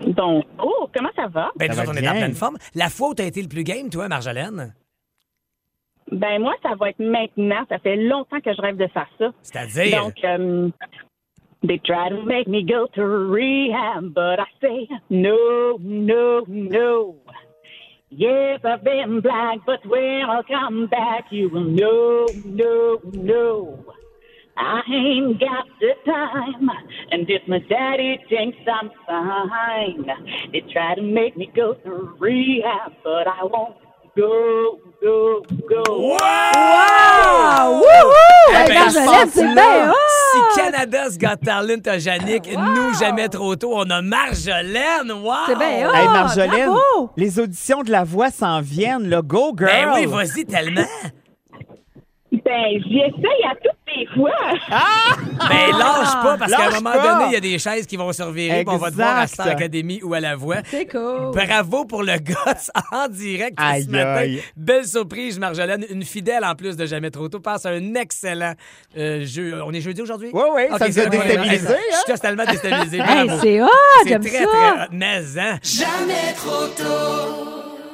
Donc, 0.00 0.44
oh, 0.62 0.88
comment 0.92 1.10
ça 1.14 1.28
va? 1.28 1.50
Ben, 1.56 1.72
Ça 1.72 1.80
nous 1.82 1.86
va 1.86 1.92
autres, 1.92 2.00
on 2.00 2.04
est 2.04 2.08
en 2.08 2.12
pleine 2.12 2.34
forme. 2.34 2.56
La 2.74 2.88
fois 2.88 3.10
où 3.10 3.14
tu 3.14 3.22
as 3.22 3.26
été 3.26 3.40
le 3.40 3.48
plus 3.48 3.64
game, 3.64 3.88
toi, 3.90 4.08
Marjolaine? 4.08 4.74
Ben 6.10 6.38
moi, 6.40 6.54
ça 6.62 6.74
va 6.78 6.90
être 6.90 6.98
maintenant. 6.98 7.64
Ça 7.68 7.78
fait 7.78 7.96
longtemps 7.96 8.40
que 8.40 8.52
je 8.52 8.60
rêve 8.60 8.76
de 8.76 8.86
faire 8.88 9.08
ça. 9.18 9.32
C'est-à-dire? 9.42 10.04
Donc, 10.04 10.24
euh, 10.24 10.68
they 11.66 11.78
try 11.78 12.08
to 12.10 12.22
make 12.24 12.46
me 12.46 12.62
go 12.62 12.86
to 12.94 13.02
rehab, 13.02 14.12
but 14.14 14.38
I 14.38 14.46
say 14.60 14.88
no, 15.10 15.78
no, 15.80 16.44
no. 16.46 17.16
Yes, 18.10 18.60
I've 18.64 18.84
been 18.84 19.20
black, 19.20 19.58
but 19.66 19.84
when 19.86 20.22
I 20.28 20.42
come 20.46 20.86
back, 20.86 21.24
you 21.32 21.48
will 21.48 21.64
know, 21.64 22.26
know, 22.44 23.00
know. 23.12 23.84
I 24.56 24.82
ain't 24.88 25.40
got 25.40 25.66
the 25.80 25.94
time, 26.06 26.70
and 27.10 27.28
if 27.28 27.42
my 27.48 27.58
daddy 27.68 28.20
thinks 28.28 28.58
I'm 28.68 28.90
fine, 29.04 30.06
they 30.52 30.62
try 30.72 30.94
to 30.94 31.02
make 31.02 31.36
me 31.36 31.50
go 31.56 31.74
to 31.74 32.14
rehab, 32.20 32.92
but 33.02 33.26
I 33.26 33.42
won't 33.42 33.74
go, 34.16 34.78
go, 35.04 35.42
go. 35.68 36.16
Ah, 36.20 37.70
wouhou! 37.70 38.54
Hey, 38.54 38.68
ben, 38.68 38.74
Marjolaine, 38.74 39.30
c'est 39.30 39.54
bien 39.54 39.90
hot! 39.90 39.94
Si 40.32 40.60
Canada's 40.60 41.18
Got 41.18 41.36
Talent 41.44 41.86
a 41.86 41.96
Yannick, 41.98 42.48
nous, 42.56 42.94
jamais 42.98 43.28
trop 43.28 43.54
tôt, 43.56 43.72
on 43.74 43.90
a 43.90 44.00
Marjolaine. 44.00 45.12
Wow! 45.12 45.32
C'est 45.46 45.58
bien 45.58 45.88
hot! 45.88 45.94
Hey, 45.94 46.06
Marjolaine, 46.06 46.66
bravo! 46.66 47.10
les 47.16 47.38
auditions 47.38 47.82
de 47.82 47.90
la 47.90 48.04
voix 48.04 48.30
s'en 48.30 48.60
viennent, 48.60 49.08
là. 49.08 49.20
Go, 49.22 49.54
girl! 49.56 49.70
Ben 49.70 49.92
oui, 49.94 50.06
vas-y, 50.06 50.46
tellement. 50.46 50.86
Ben, 52.32 52.66
j'essaye 52.82 53.44
à 53.48 53.54
toutes 53.54 53.83
les 53.96 54.06
fois. 54.06 54.30
Ben 54.70 55.76
lâche 55.78 56.12
pas, 56.22 56.36
parce 56.38 56.52
qu'à 56.52 56.68
un 56.68 56.70
moment 56.70 56.92
pas. 56.92 57.12
donné, 57.18 57.24
il 57.28 57.32
y 57.32 57.36
a 57.36 57.40
des 57.40 57.58
chaises 57.58 57.86
qui 57.86 57.96
vont 57.96 58.12
se 58.12 58.22
revirer, 58.22 58.64
on 58.66 58.76
va 58.76 58.90
te 58.90 58.96
voir 58.96 59.18
à. 59.18 59.26
Star 59.26 59.48
Academy 59.48 60.00
ou 60.02 60.14
à 60.14 60.20
la 60.20 60.36
voix. 60.36 60.56
C'est 60.70 60.86
cool. 60.86 61.32
Bravo 61.32 61.84
pour 61.84 62.02
le 62.02 62.18
gosse 62.18 62.70
en 62.92 63.08
direct 63.08 63.54
Aïe, 63.56 63.84
ce 63.84 63.90
matin. 63.90 64.14
aïe. 64.14 64.42
Belle 64.56 64.86
surprise, 64.86 65.38
Marjolaine. 65.38 65.84
Une 65.90 66.04
fidèle 66.04 66.44
en 66.44 66.54
plus 66.54 66.76
de 66.76 66.86
Jamais 66.86 67.10
trop 67.10 67.28
tôt. 67.28 67.40
Passe 67.40 67.66
un 67.66 67.94
excellent 67.94 68.54
euh, 68.96 69.24
jeu. 69.24 69.60
On 69.64 69.72
est 69.72 69.80
jeudi 69.80 70.02
aujourd'hui? 70.02 70.30
Oui, 70.32 70.42
oui, 70.54 70.62
ça 70.70 70.86
Ok, 70.86 70.88
nous 70.88 70.98
a 70.98 71.02
hein? 71.02 71.76
Je 71.90 71.96
suis 71.96 72.04
totalement 72.06 72.44
déstabilisé. 72.50 72.98
Hey, 72.98 73.30
c'est 73.40 73.62
hot! 73.62 73.68
C'est 74.02 74.08
J'aime 74.10 74.24
très, 74.24 74.44
ça! 74.44 74.46
très 74.46 74.70
hot. 74.84 74.88
Mais, 74.92 75.22
hein? 75.38 75.58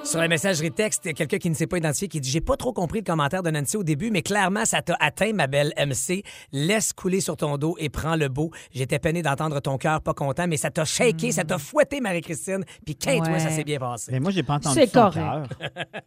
Sur 0.03 0.19
la 0.19 0.29
messagerie 0.29 0.73
texte, 0.73 1.03
il 1.05 1.09
y 1.09 1.11
a 1.11 1.15
quelqu'un 1.15 1.39
qui 1.39 1.51
ne 1.51 1.55
s'est 1.55 1.67
pas 1.67 1.77
identifié 1.77 2.09
qui 2.09 2.21
dit 2.21 2.31
J'ai 2.31 2.41
pas 2.41 2.57
trop 2.57 2.73
compris 2.73 3.01
le 3.01 3.05
commentaire 3.05 3.43
de 3.43 3.51
Nancy 3.51 3.77
au 3.77 3.85
début, 3.85 4.11
mais 4.11 4.23
clairement, 4.23 4.65
ça 4.65 4.83
t'a 4.83 4.97
atteint, 4.99 5.33
ma 5.35 5.47
belle 5.47 5.73
MC. 5.77 6.25
Laisse 6.53 6.93
couler 6.93 7.21
sur 7.21 7.37
ton 7.37 7.59
dos 7.59 7.77
et 7.79 7.91
prends 7.91 8.17
le 8.17 8.29
beau. 8.29 8.51
J'étais 8.73 8.99
peiné 8.99 9.23
d'entendre 9.23 9.61
ton 9.61 9.77
cœur 9.79 10.01
pas 10.01 10.15
content, 10.15 10.47
mais 10.49 10.57
ça 10.57 10.71
t'a 10.71 10.85
shaké, 10.85 11.31
ça 11.33 11.45
t'a 11.45 11.59
fouetté, 11.59 12.01
Marie-Christine. 12.01 12.65
Puis 12.85 12.97
quinte, 12.97 13.25
toi, 13.25 13.35
Ouais. 13.35 13.39
ça 13.39 13.51
s'est 13.51 13.63
bien 13.63 13.79
passé. 13.79 14.11
Mais 14.11 14.19
moi, 14.21 14.31
j'ai 14.33 14.43
pas 14.43 14.55
entendu 14.55 14.75
C'est 14.75 14.87
son 14.87 14.93
correct. 15.01 15.15
cœur. 15.15 15.47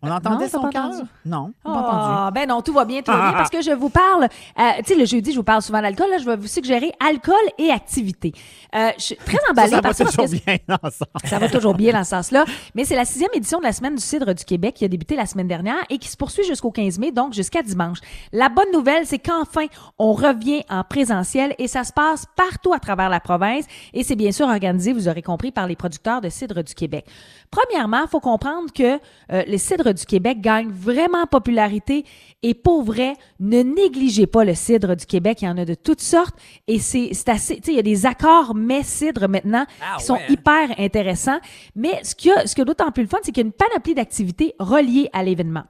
On 0.01 0.11
entendait 0.11 0.45
Non, 0.45 0.49
son 0.51 0.69
cœur? 0.69 0.85
entendu? 0.85 1.03
Non, 1.25 1.53
on 1.63 1.73
n'a 1.73 1.81
pas 1.81 1.87
entendu. 1.89 2.15
Ah, 2.17 2.31
ben 2.33 2.49
non, 2.49 2.61
tout 2.61 2.73
va 2.73 2.85
bien, 2.85 3.01
tout 3.03 3.11
va 3.11 3.21
bien, 3.29 3.33
parce 3.33 3.49
que 3.51 3.61
je 3.61 3.71
vous 3.71 3.89
parle, 3.89 4.23
euh, 4.25 4.63
tu 4.79 4.85
sais, 4.93 4.95
le 4.99 5.05
jeudi, 5.05 5.31
je 5.31 5.37
vous 5.37 5.43
parle 5.43 5.61
souvent 5.61 5.81
d'alcool, 5.81 6.09
là, 6.09 6.17
je 6.17 6.25
vais 6.25 6.35
vous 6.35 6.47
suggérer 6.47 6.91
alcool 6.99 7.35
et 7.59 7.69
activité. 7.69 8.33
Euh, 8.75 8.89
je 8.97 9.03
suis 9.03 9.15
très 9.17 9.37
Ça, 9.37 9.51
emballée 9.51 9.69
ça 9.69 9.75
va 9.77 9.81
par 9.83 9.93
ça, 9.95 10.03
parce 10.03 10.15
toujours 10.15 10.29
que 10.39 10.43
bien 10.45 10.57
ensemble. 10.81 11.11
ça 11.25 11.39
va 11.39 11.47
toujours 11.47 11.75
bien 11.75 11.93
dans 11.93 12.03
ce 12.03 12.09
sens-là. 12.09 12.43
Mais 12.75 12.83
c'est 12.85 12.95
la 12.95 13.05
sixième 13.05 13.29
édition 13.33 13.59
de 13.59 13.63
la 13.63 13.71
Semaine 13.71 13.82
du 13.91 14.01
cidre 14.01 14.33
du 14.33 14.43
Québec 14.45 14.75
qui 14.75 14.85
a 14.85 14.87
débuté 14.87 15.15
la 15.15 15.25
semaine 15.25 15.47
dernière 15.47 15.83
et 15.89 15.97
qui 15.97 16.07
se 16.07 16.17
poursuit 16.17 16.43
jusqu'au 16.43 16.71
15 16.71 16.99
mai, 16.99 17.11
donc 17.11 17.33
jusqu'à 17.33 17.61
dimanche. 17.61 17.99
La 18.31 18.49
bonne 18.49 18.71
nouvelle, 18.71 19.05
c'est 19.05 19.19
qu'enfin, 19.19 19.65
on 19.99 20.13
revient 20.13 20.63
en 20.69 20.83
présentiel 20.83 21.55
et 21.59 21.67
ça 21.67 21.83
se 21.83 21.93
passe 21.93 22.25
partout 22.35 22.73
à 22.73 22.79
travers 22.79 23.09
la 23.09 23.19
province 23.19 23.65
et 23.93 24.03
c'est 24.03 24.15
bien 24.15 24.31
sûr 24.31 24.47
organisé, 24.47 24.93
vous 24.93 25.07
aurez 25.07 25.21
compris, 25.21 25.51
par 25.51 25.67
les 25.67 25.75
producteurs 25.75 26.21
de 26.21 26.29
cidre 26.29 26.63
du 26.63 26.73
Québec. 26.73 27.05
Premièrement, 27.51 28.03
il 28.03 28.09
faut 28.09 28.19
comprendre 28.19 28.71
que 28.73 28.99
euh, 29.31 29.43
les 29.45 29.57
cidres 29.57 29.93
du 29.93 30.05
Québec 30.05 30.41
gagnent 30.41 30.71
vraiment 30.71 31.23
en 31.23 31.27
popularité 31.27 32.05
et 32.41 32.53
pour 32.53 32.83
vrai, 32.83 33.15
ne 33.39 33.61
négligez 33.61 34.27
pas 34.27 34.43
le 34.43 34.55
cidre 34.55 34.95
du 34.95 35.05
Québec. 35.05 35.41
Il 35.41 35.45
y 35.45 35.47
en 35.47 35.57
a 35.57 35.65
de 35.65 35.75
toutes 35.75 36.01
sortes 36.01 36.35
et 36.67 36.79
c'est 36.79 37.11
assez, 37.27 37.57
tu 37.57 37.63
sais, 37.63 37.71
il 37.71 37.75
y 37.75 37.79
a 37.79 37.83
des 37.83 38.05
accords 38.05 38.55
mais 38.55 38.83
cidre 38.83 39.27
maintenant 39.27 39.65
Ah 39.81 39.97
qui 39.97 40.05
sont 40.05 40.13
ouais, 40.13 40.21
hein? 40.27 40.33
hyper 40.33 40.79
intéressants. 40.79 41.39
Mais 41.75 41.99
ce 42.03 42.15
qui 42.15 42.31
a, 42.31 42.47
ce 42.47 42.55
qui 42.55 42.61
a 42.61 42.65
d'autant 42.65 42.91
plus 42.91 43.03
le 43.03 43.09
fun, 43.09 43.17
c'est 43.21 43.31
qu'il 43.31 43.43
y 43.43 43.45
a 43.45 43.47
une 43.47 43.53
panoplie 43.53 43.72
d'activités 43.95 44.55
reliées 44.59 45.09
à 45.13 45.23
l'événement. 45.23 45.63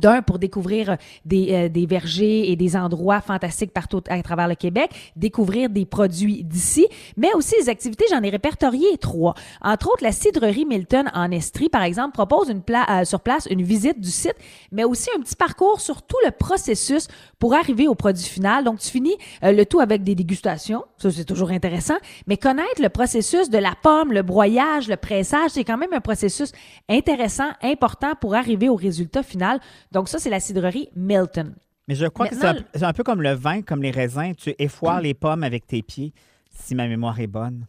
D'un, 0.00 0.22
pour 0.22 0.40
découvrir 0.40 0.90
euh, 0.90 0.96
des, 1.24 1.52
euh, 1.52 1.68
des 1.68 1.86
vergers 1.86 2.50
et 2.50 2.56
des 2.56 2.76
endroits 2.76 3.20
fantastiques 3.20 3.72
partout 3.72 4.02
à 4.08 4.20
travers 4.22 4.48
le 4.48 4.56
Québec, 4.56 4.90
découvrir 5.14 5.70
des 5.70 5.86
produits 5.86 6.42
d'ici, 6.42 6.86
mais 7.16 7.32
aussi 7.34 7.54
les 7.60 7.68
activités, 7.68 8.04
j'en 8.10 8.20
ai 8.22 8.30
répertorié 8.30 8.98
trois. 8.98 9.34
Entre 9.62 9.88
autres, 9.88 10.02
la 10.02 10.10
cidrerie 10.10 10.64
Milton 10.64 11.10
en 11.14 11.30
Estrie, 11.30 11.68
par 11.68 11.82
exemple, 11.84 12.12
propose 12.12 12.48
une 12.48 12.60
pla- 12.62 12.86
euh, 12.90 13.04
sur 13.04 13.20
place 13.20 13.46
une 13.48 13.62
visite 13.62 14.00
du 14.00 14.10
site, 14.10 14.34
mais 14.72 14.82
aussi 14.82 15.08
un 15.16 15.20
petit 15.20 15.36
parcours 15.36 15.80
sur 15.80 16.02
tout 16.02 16.16
le 16.24 16.32
processus 16.32 17.06
pour 17.38 17.54
arriver 17.54 17.86
au 17.86 17.94
produit 17.94 18.24
final. 18.24 18.64
Donc, 18.64 18.80
tu 18.80 18.88
finis 18.90 19.16
euh, 19.44 19.52
le 19.52 19.64
tout 19.64 19.78
avec 19.80 20.02
des 20.02 20.16
dégustations, 20.16 20.84
ça 20.98 21.10
c'est 21.12 21.24
toujours 21.24 21.50
intéressant, 21.50 21.94
mais 22.26 22.36
connaître 22.36 22.82
le 22.82 22.88
processus 22.88 23.48
de 23.48 23.58
la 23.58 23.74
pomme, 23.80 24.12
le 24.12 24.22
broyage, 24.22 24.88
le 24.88 24.96
pressage, 24.96 25.50
c'est 25.50 25.64
quand 25.64 25.78
même 25.78 25.92
un 25.92 26.00
processus 26.00 26.50
intéressant, 26.88 27.50
important 27.62 28.14
pour 28.20 28.34
arriver 28.34 28.68
au 28.68 28.74
résultat 28.76 29.22
final. 29.22 29.60
Donc 29.94 30.08
ça, 30.10 30.18
c'est 30.18 30.30
la 30.30 30.40
cidrerie 30.40 30.88
Milton. 30.94 31.54
Mais 31.88 31.94
je 31.94 32.06
crois 32.06 32.28
que 32.28 32.34
c'est 32.34 32.46
un, 32.46 32.56
c'est 32.74 32.82
un 32.84 32.92
peu 32.92 33.02
comme 33.04 33.22
le 33.22 33.32
vin, 33.32 33.62
comme 33.62 33.82
les 33.82 33.90
raisins. 33.90 34.32
Tu 34.36 34.54
effoires 34.58 35.00
les 35.00 35.14
pommes 35.14 35.42
avec 35.44 35.66
tes 35.66 35.82
pieds, 35.82 36.12
si 36.50 36.74
ma 36.74 36.86
mémoire 36.88 37.18
est 37.20 37.26
bonne. 37.26 37.66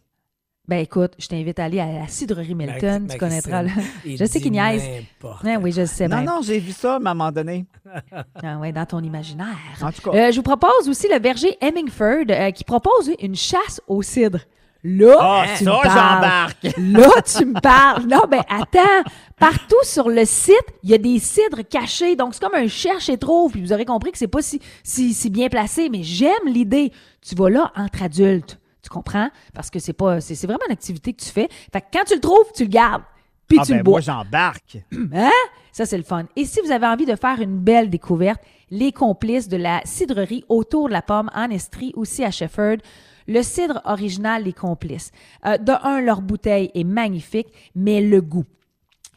Ben 0.68 0.78
écoute, 0.78 1.12
je 1.18 1.28
t'invite 1.28 1.60
à 1.60 1.64
aller 1.66 1.78
à 1.78 1.86
la 1.86 2.08
cidrerie 2.08 2.56
Milton, 2.56 3.06
tu 3.08 3.16
connaîtras. 3.18 3.62
le- 3.62 3.70
Il 4.04 4.16
Je 4.16 4.24
sais 4.24 4.40
qu'il 4.40 4.50
niaise. 4.50 4.82
n'importe 4.82 5.44
Ouais, 5.44 5.56
oui, 5.58 5.70
je 5.70 5.84
sais 5.84 6.08
Non, 6.08 6.16
bien. 6.22 6.24
non, 6.24 6.40
j'ai 6.42 6.58
vu 6.58 6.72
ça 6.72 6.94
à 6.94 6.96
un 6.96 6.98
moment 6.98 7.30
donné. 7.30 7.66
Ah 8.42 8.58
ouais, 8.58 8.72
dans 8.72 8.84
ton 8.84 9.00
imaginaire. 9.00 9.46
En 9.80 9.92
tout 9.92 10.10
cas. 10.10 10.16
Euh, 10.16 10.32
je 10.32 10.36
vous 10.36 10.42
propose 10.42 10.88
aussi 10.88 11.06
le 11.08 11.20
verger 11.20 11.56
Hemingford 11.60 12.24
euh, 12.30 12.50
qui 12.50 12.64
propose 12.64 13.12
une 13.22 13.36
chasse 13.36 13.80
au 13.86 14.02
cidre. 14.02 14.40
Là, 14.88 15.16
Ah, 15.20 15.44
tu 15.58 15.64
ça, 15.64 15.70
me 15.70 15.82
parles. 15.82 15.90
j'embarque. 16.22 16.62
Là, 16.78 17.22
tu 17.22 17.44
me 17.44 17.60
parles. 17.60 18.04
Non, 18.06 18.22
ben 18.30 18.42
attends. 18.48 19.10
Partout 19.38 19.82
sur 19.82 20.08
le 20.08 20.24
site, 20.24 20.54
il 20.82 20.90
y 20.90 20.94
a 20.94 20.98
des 20.98 21.18
cidres 21.18 21.62
cachés. 21.68 22.14
Donc, 22.16 22.34
c'est 22.34 22.40
comme 22.42 22.54
un 22.54 22.68
cherche 22.68 23.08
et 23.08 23.18
trouve. 23.18 23.52
Puis 23.52 23.60
vous 23.62 23.72
aurez 23.72 23.84
compris 23.84 24.12
que 24.12 24.18
c'est 24.18 24.28
pas 24.28 24.42
si, 24.42 24.60
si, 24.82 25.12
si 25.12 25.28
bien 25.30 25.48
placé, 25.48 25.88
mais 25.90 26.02
j'aime 26.02 26.46
l'idée. 26.46 26.92
Tu 27.26 27.34
vas 27.34 27.50
là 27.50 27.72
entre 27.76 28.02
adultes. 28.02 28.58
Tu 28.82 28.88
comprends? 28.88 29.28
Parce 29.52 29.68
que 29.70 29.78
c'est 29.80 29.92
pas, 29.92 30.20
c'est, 30.20 30.34
c'est 30.36 30.46
vraiment 30.46 30.64
une 30.68 30.72
activité 30.72 31.12
que 31.12 31.22
tu 31.22 31.30
fais. 31.30 31.48
Fait 31.72 31.80
que 31.80 31.86
quand 31.92 32.04
tu 32.06 32.14
le 32.14 32.20
trouves, 32.20 32.46
tu 32.54 32.62
le 32.62 32.68
gardes. 32.70 33.02
Puis 33.48 33.58
Ah, 33.60 33.64
tu 33.64 33.72
ben, 33.72 33.78
le 33.78 33.82
bois. 33.84 33.92
moi, 33.94 34.00
j'embarque. 34.00 34.78
Hein? 35.14 35.30
Ça, 35.72 35.84
c'est 35.84 35.98
le 35.98 36.04
fun. 36.04 36.24
Et 36.36 36.44
si 36.46 36.60
vous 36.64 36.70
avez 36.70 36.86
envie 36.86 37.04
de 37.04 37.16
faire 37.16 37.40
une 37.40 37.58
belle 37.58 37.90
découverte, 37.90 38.40
les 38.70 38.92
complices 38.92 39.48
de 39.48 39.56
la 39.58 39.80
cidrerie 39.84 40.42
autour 40.48 40.88
de 40.88 40.92
la 40.94 41.02
pomme 41.02 41.30
en 41.34 41.50
Estrie, 41.50 41.92
aussi 41.96 42.24
à 42.24 42.30
Shefford, 42.30 42.78
le 43.26 43.42
cidre 43.42 43.80
original 43.84 44.44
Les 44.44 44.52
Complices. 44.52 45.10
Euh, 45.44 45.58
de 45.58 45.72
un, 45.82 46.00
leur 46.00 46.20
bouteille 46.22 46.70
est 46.74 46.84
magnifique, 46.84 47.48
mais 47.74 48.00
le 48.00 48.20
goût. 48.20 48.44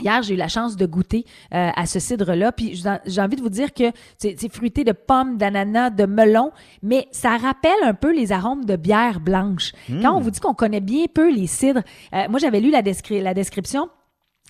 Hier, 0.02 0.24
j'ai 0.24 0.36
eu 0.36 0.38
la 0.38 0.48
chance 0.48 0.78
de 0.78 0.86
goûter 0.86 1.26
euh, 1.54 1.72
à 1.76 1.86
ce 1.86 2.00
cidre-là, 2.00 2.54
puis 2.54 2.82
j'ai 3.06 3.22
envie 3.22 3.36
de 3.36 3.42
vous 3.42 3.50
dire 3.50 3.74
que 3.74 3.92
c'est 4.18 4.50
fruité 4.50 4.86
de 4.86 4.94
pommes, 4.94 5.38
d'ananas, 5.38 5.90
de 5.90 6.06
melon, 6.06 6.52
mais 6.82 7.10
ça 7.12 7.36
rappelle 7.36 7.72
un 7.84 7.94
peu 7.94 8.16
les 8.16 8.32
arômes 8.32 8.64
de 8.64 8.78
bière 8.78 9.20
blanche. 9.20 9.74
Quand 10.02 10.16
on 10.16 10.22
vous 10.22 10.32
dit 10.32 10.40
qu'on 10.40 10.54
connaît 10.54 10.80
bien 10.80 11.08
peu 11.14 11.30
les 11.30 11.48
cidres, 11.48 11.82
euh, 12.14 12.30
moi 12.30 12.40
j'avais 12.40 12.62
lu 12.62 12.72
la, 12.72 12.82
descri- 12.82 13.22
la 13.22 13.34
description, 13.34 13.90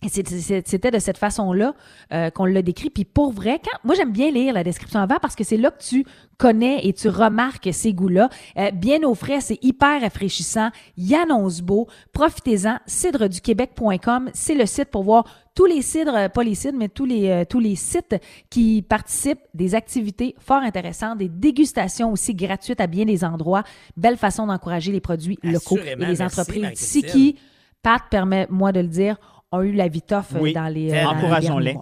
et 0.03 0.09
c'était 0.09 0.91
de 0.91 0.99
cette 0.99 1.17
façon-là 1.17 1.73
euh, 2.13 2.29
qu'on 2.29 2.45
l'a 2.45 2.61
décrit. 2.61 2.89
Puis 2.89 3.05
pour 3.05 3.31
vrai, 3.31 3.59
quand, 3.63 3.77
moi 3.83 3.95
j'aime 3.95 4.11
bien 4.11 4.31
lire 4.31 4.53
la 4.53 4.63
description 4.63 4.99
avant 4.99 5.17
parce 5.21 5.35
que 5.35 5.43
c'est 5.43 5.57
là 5.57 5.71
que 5.71 5.83
tu 5.83 6.05
connais 6.37 6.85
et 6.87 6.93
tu 6.93 7.09
remarques 7.09 7.69
ces 7.71 7.93
goûts-là. 7.93 8.29
Euh, 8.57 8.71
bien 8.71 9.03
au 9.03 9.13
frais, 9.13 9.41
c'est 9.41 9.61
hyper 9.61 10.01
rafraîchissant. 10.01 10.69
Il 10.97 11.13
annonce 11.13 11.61
beau. 11.61 11.87
Profitez-en. 12.13 12.77
Cidreduquebec.com, 12.85 14.29
c'est 14.33 14.55
le 14.55 14.65
site 14.65 14.89
pour 14.89 15.03
voir 15.03 15.25
tous 15.53 15.65
les 15.65 15.81
cidres, 15.81 16.15
euh, 16.15 16.29
pas 16.29 16.43
les 16.43 16.55
cidres, 16.55 16.77
mais 16.77 16.87
tous 16.87 17.03
les, 17.03 17.29
euh, 17.29 17.43
tous 17.43 17.59
les 17.59 17.75
sites 17.75 18.15
qui 18.49 18.81
participent, 18.81 19.41
des 19.53 19.75
activités 19.75 20.33
fort 20.39 20.61
intéressantes, 20.61 21.17
des 21.17 21.27
dégustations 21.27 22.13
aussi 22.13 22.33
gratuites 22.33 22.79
à 22.79 22.87
bien 22.87 23.03
des 23.03 23.25
endroits. 23.25 23.63
Belle 23.97 24.15
façon 24.15 24.47
d'encourager 24.47 24.93
les 24.93 25.01
produits 25.01 25.37
locaux 25.43 25.77
et 25.77 25.95
les 25.95 26.21
entreprises 26.21 26.69
d'ici 26.69 27.03
qui, 27.03 27.35
Pat, 27.83 28.01
permet-moi 28.09 28.71
de 28.71 28.79
le 28.79 28.87
dire, 28.87 29.17
ont 29.51 29.61
eu 29.61 29.71
la 29.71 29.87
vie 29.87 30.01
tough 30.01 30.35
euh, 30.35 30.39
Oui, 30.39 30.53
dans 30.53 30.67
les. 30.67 30.91
euh, 30.91 31.05
encourageons-les. 31.07 31.77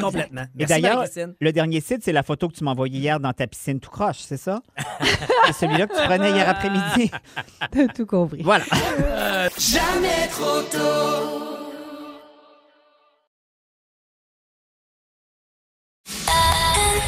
Complètement. 0.00 0.44
Et 0.58 0.64
d'ailleurs, 0.66 1.04
le 1.40 1.52
dernier 1.52 1.80
site, 1.80 2.02
c'est 2.02 2.12
la 2.12 2.22
photo 2.24 2.48
que 2.48 2.54
tu 2.54 2.64
m'as 2.64 2.72
envoyée 2.72 2.98
hier 2.98 3.20
dans 3.20 3.32
ta 3.32 3.46
piscine 3.46 3.78
tout 3.78 3.90
croche, 3.90 4.18
c'est 4.20 4.36
ça? 4.38 4.60
c'est 5.46 5.52
celui-là 5.52 5.86
que 5.86 5.94
tu 5.94 6.02
prenais 6.06 6.30
hier 6.32 6.48
après-midi. 6.48 7.10
T'as 7.70 7.86
tout 7.88 8.06
compris. 8.06 8.42
Voilà. 8.42 8.64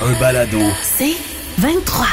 Un 0.02 0.20
balado. 0.20 0.58
C'est 0.82 1.16
23. 1.58 2.06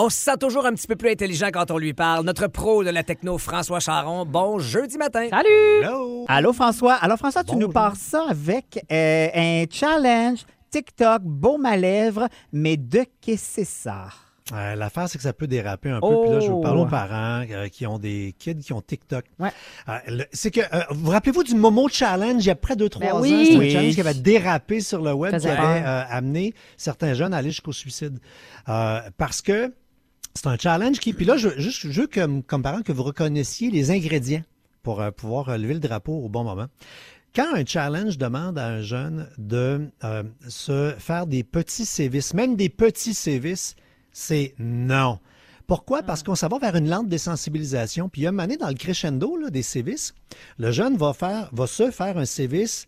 On 0.00 0.08
se 0.10 0.16
sent 0.16 0.36
toujours 0.38 0.64
un 0.66 0.72
petit 0.74 0.86
peu 0.86 0.94
plus 0.96 1.10
intelligent 1.10 1.48
quand 1.52 1.70
on 1.72 1.78
lui 1.78 1.92
parle. 1.92 2.24
Notre 2.24 2.46
pro 2.46 2.84
de 2.84 2.90
la 2.90 3.02
techno, 3.02 3.36
François 3.36 3.80
Charon. 3.80 4.24
Bon 4.24 4.58
jeudi 4.60 4.96
matin. 4.96 5.26
Salut! 5.28 6.24
Allô, 6.28 6.52
François. 6.52 6.94
Alors, 6.94 7.18
François, 7.18 7.42
tu 7.42 7.56
nous 7.56 7.68
pars 7.68 7.96
ça 7.96 8.24
avec 8.28 8.84
euh, 8.92 9.28
un 9.34 9.64
challenge 9.70 10.40
TikTok, 10.70 11.22
baume 11.24 11.66
à 11.66 11.76
lèvres, 11.76 12.28
mais 12.52 12.76
de 12.76 13.04
qu'est-ce 13.20 13.42
que 13.42 13.50
c'est 13.54 13.64
ça? 13.64 14.08
Euh, 14.52 14.76
L'affaire, 14.76 15.08
c'est 15.08 15.18
que 15.18 15.24
ça 15.24 15.32
peut 15.32 15.46
déraper 15.48 15.90
un 15.90 16.00
peu. 16.00 16.06
Puis 16.22 16.30
là, 16.30 16.40
je 16.40 16.50
vous 16.50 16.60
parle 16.60 16.78
Oh. 16.78 16.82
aux 16.82 16.86
parents 16.86 17.44
euh, 17.50 17.68
qui 17.68 17.86
ont 17.86 17.98
des 17.98 18.34
kids 18.38 18.56
qui 18.60 18.72
ont 18.72 18.80
TikTok. 18.80 19.24
Ouais. 19.38 19.50
Euh, 19.88 20.24
c'est 20.32 20.50
que, 20.50 20.60
euh, 20.60 20.82
vous 20.90 21.06
vous 21.06 21.10
rappelez-vous 21.10 21.42
du 21.42 21.54
Momo 21.54 21.88
Challenge 21.88 22.42
il 22.42 22.46
y 22.46 22.50
a 22.50 22.54
près 22.54 22.76
de 22.76 22.86
trois 22.88 23.04
Ben 23.08 23.12
ans? 23.16 23.20
oui. 23.20 23.44
C'était 23.46 23.56
un 23.56 23.58
Oui. 23.58 23.70
challenge 23.72 23.94
qui 23.94 24.00
avait 24.00 24.14
dérapé 24.14 24.80
sur 24.80 25.02
le 25.02 25.12
web, 25.12 25.36
qui 25.38 25.48
avait 25.48 25.82
euh, 25.84 26.02
amené 26.08 26.54
certains 26.76 27.14
jeunes 27.14 27.34
à 27.34 27.38
aller 27.38 27.50
jusqu'au 27.50 27.72
suicide. 27.72 28.18
Euh, 28.68 29.00
parce 29.18 29.42
que 29.42 29.72
c'est 30.38 30.46
un 30.46 30.56
challenge 30.56 31.00
qui. 31.00 31.12
Puis 31.12 31.24
là, 31.24 31.36
je, 31.36 31.88
veux 31.88 32.06
comme, 32.06 32.42
comme 32.42 32.62
parent 32.62 32.82
que 32.82 32.92
vous 32.92 33.02
reconnaissiez 33.02 33.70
les 33.70 33.90
ingrédients 33.90 34.42
pour 34.82 35.00
euh, 35.00 35.10
pouvoir 35.10 35.48
euh, 35.48 35.56
lever 35.56 35.74
le 35.74 35.80
drapeau 35.80 36.12
au 36.12 36.28
bon 36.28 36.44
moment. 36.44 36.66
Quand 37.34 37.54
un 37.54 37.64
challenge 37.64 38.18
demande 38.18 38.58
à 38.58 38.66
un 38.66 38.80
jeune 38.80 39.28
de 39.36 39.90
euh, 40.04 40.22
se 40.48 40.94
faire 40.98 41.26
des 41.26 41.44
petits 41.44 41.84
sévices, 41.84 42.34
même 42.34 42.56
des 42.56 42.68
petits 42.68 43.14
sévices, 43.14 43.74
c'est 44.12 44.54
non. 44.58 45.18
Pourquoi? 45.66 46.02
Parce 46.02 46.22
qu'on 46.22 46.34
s'en 46.34 46.48
va 46.48 46.58
vers 46.58 46.76
une 46.76 46.88
lente 46.88 47.08
désensibilisation. 47.08 48.08
Puis 48.08 48.22
il 48.22 48.24
y 48.24 48.26
a 48.26 48.30
une 48.30 48.40
année 48.40 48.56
dans 48.56 48.68
le 48.68 48.74
crescendo 48.74 49.36
des 49.50 49.62
sévices, 49.62 50.14
le 50.56 50.70
jeune 50.70 50.96
va, 50.96 51.12
faire, 51.12 51.50
va 51.52 51.66
se 51.66 51.90
faire 51.90 52.16
un 52.16 52.24
sévice 52.24 52.86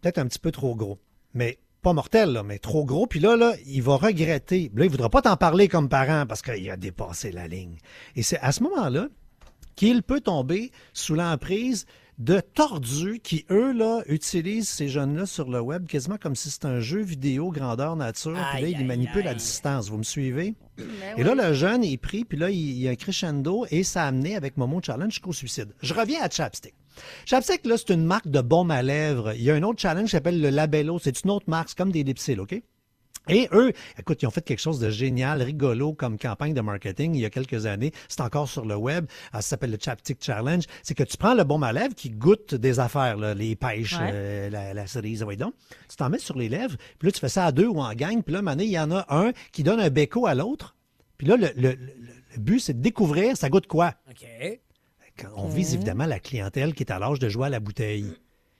peut-être 0.00 0.18
un 0.18 0.26
petit 0.26 0.38
peu 0.38 0.50
trop 0.50 0.74
gros. 0.74 0.98
Mais 1.34 1.58
pas 1.82 1.92
mortel, 1.92 2.32
là, 2.32 2.42
mais 2.42 2.58
trop 2.58 2.84
gros. 2.84 3.06
Puis 3.06 3.20
là, 3.20 3.36
là, 3.36 3.54
il 3.66 3.82
va 3.82 3.96
regretter. 3.96 4.70
Là, 4.74 4.84
il 4.84 4.86
ne 4.86 4.92
voudra 4.92 5.10
pas 5.10 5.22
t'en 5.22 5.36
parler 5.36 5.68
comme 5.68 5.88
parent 5.88 6.24
parce 6.26 6.42
qu'il 6.42 6.70
a 6.70 6.76
dépassé 6.76 7.32
la 7.32 7.48
ligne. 7.48 7.76
Et 8.16 8.22
c'est 8.22 8.38
à 8.38 8.52
ce 8.52 8.62
moment-là 8.62 9.08
qu'il 9.74 10.02
peut 10.02 10.20
tomber 10.20 10.70
sous 10.92 11.14
l'emprise 11.14 11.86
de 12.18 12.40
tordus 12.40 13.20
qui, 13.20 13.46
eux, 13.50 13.72
là, 13.72 14.02
utilisent 14.06 14.68
ces 14.68 14.88
jeunes-là 14.88 15.26
sur 15.26 15.50
le 15.50 15.60
web 15.60 15.86
quasiment 15.86 16.18
comme 16.18 16.36
si 16.36 16.50
c'était 16.50 16.66
un 16.66 16.78
jeu 16.78 17.00
vidéo 17.00 17.50
grandeur 17.50 17.96
nature. 17.96 18.38
Puis 18.52 18.62
là, 18.62 18.68
ils 18.68 18.86
manipulent 18.86 19.26
à 19.26 19.34
distance. 19.34 19.88
Vous 19.88 19.98
me 19.98 20.02
suivez? 20.02 20.54
Et 21.16 21.24
là, 21.24 21.34
le 21.34 21.52
jeune 21.52 21.82
est 21.82 21.96
pris, 21.96 22.24
puis 22.24 22.38
là, 22.38 22.50
il 22.50 22.60
il 22.60 22.78
y 22.82 22.88
a 22.88 22.92
un 22.92 22.96
crescendo 22.96 23.66
et 23.70 23.82
ça 23.82 24.04
a 24.04 24.06
amené 24.06 24.36
avec 24.36 24.56
Momo 24.56 24.80
Challenge 24.82 25.10
jusqu'au 25.10 25.32
suicide. 25.32 25.74
Je 25.82 25.94
reviens 25.94 26.22
à 26.22 26.30
Chapstick. 26.30 26.74
Chapstick, 27.26 27.64
là, 27.66 27.76
c'est 27.76 27.90
une 27.94 28.04
marque 28.04 28.28
de 28.28 28.40
baume 28.40 28.70
à 28.70 28.82
lèvres. 28.82 29.32
Il 29.34 29.42
y 29.42 29.50
a 29.50 29.54
un 29.54 29.62
autre 29.62 29.80
challenge 29.80 30.06
qui 30.06 30.10
s'appelle 30.12 30.40
le 30.40 30.50
Labello. 30.50 30.98
C'est 30.98 31.22
une 31.24 31.30
autre 31.30 31.46
marque, 31.48 31.70
c'est 31.70 31.78
comme 31.78 31.92
des 31.92 32.02
lipsils, 32.02 32.40
OK? 32.40 32.60
Et 33.28 33.48
eux, 33.52 33.72
écoute, 34.00 34.20
ils 34.20 34.26
ont 34.26 34.32
fait 34.32 34.42
quelque 34.44 34.58
chose 34.58 34.80
de 34.80 34.90
génial, 34.90 35.42
rigolo 35.42 35.92
comme 35.92 36.18
campagne 36.18 36.54
de 36.54 36.60
marketing 36.60 37.14
il 37.14 37.20
y 37.20 37.24
a 37.24 37.30
quelques 37.30 37.66
années. 37.66 37.92
C'est 38.08 38.20
encore 38.20 38.48
sur 38.48 38.64
le 38.64 38.74
web. 38.74 39.06
Ah, 39.32 39.40
Ça 39.42 39.50
s'appelle 39.50 39.70
le 39.70 39.78
Chapstick 39.80 40.18
Challenge. 40.20 40.64
C'est 40.82 40.94
que 40.94 41.04
tu 41.04 41.16
prends 41.16 41.34
le 41.34 41.44
baume 41.44 41.62
à 41.62 41.72
lèvres 41.72 41.94
qui 41.94 42.10
goûte 42.10 42.56
des 42.56 42.80
affaires, 42.80 43.16
là, 43.16 43.32
les 43.34 43.54
pêches, 43.54 43.92
Ouais. 43.96 44.10
euh, 44.12 44.50
la, 44.50 44.74
la 44.74 44.86
cerise, 44.88 45.22
ouais, 45.22 45.36
donc. 45.36 45.54
Tu 45.88 45.94
t'en 45.94 46.10
mets 46.10 46.18
sur 46.18 46.36
les 46.36 46.48
lèvres, 46.48 46.76
puis 46.98 47.06
là, 47.06 47.12
tu 47.12 47.20
fais 47.20 47.28
ça 47.28 47.46
à 47.46 47.52
deux 47.52 47.68
ou 47.68 47.78
en 47.80 47.92
gang. 47.94 48.22
Puis 48.24 48.32
là, 48.34 48.42
mané, 48.42 48.64
il 48.64 48.72
y 48.72 48.78
en 48.80 48.90
a 48.90 49.06
un 49.08 49.30
qui 49.52 49.62
donne 49.62 49.78
un 49.78 49.90
béco 49.90 50.26
à 50.26 50.34
l'autre. 50.34 50.74
Puis 51.16 51.28
là, 51.28 51.36
le, 51.36 51.52
le- 51.54 51.74
le- 51.74 51.76
le 52.34 52.40
but, 52.40 52.58
c'est 52.58 52.74
de 52.74 52.82
découvrir 52.82 53.36
ça 53.36 53.48
goûte 53.50 53.68
quoi? 53.68 53.94
OK. 54.10 54.26
On 55.36 55.48
vise 55.48 55.74
évidemment 55.74 56.06
la 56.06 56.20
clientèle 56.20 56.74
qui 56.74 56.82
est 56.82 56.92
à 56.92 56.98
l'âge 56.98 57.18
de 57.18 57.28
jouer 57.28 57.46
à 57.46 57.50
la 57.50 57.60
bouteille. 57.60 58.12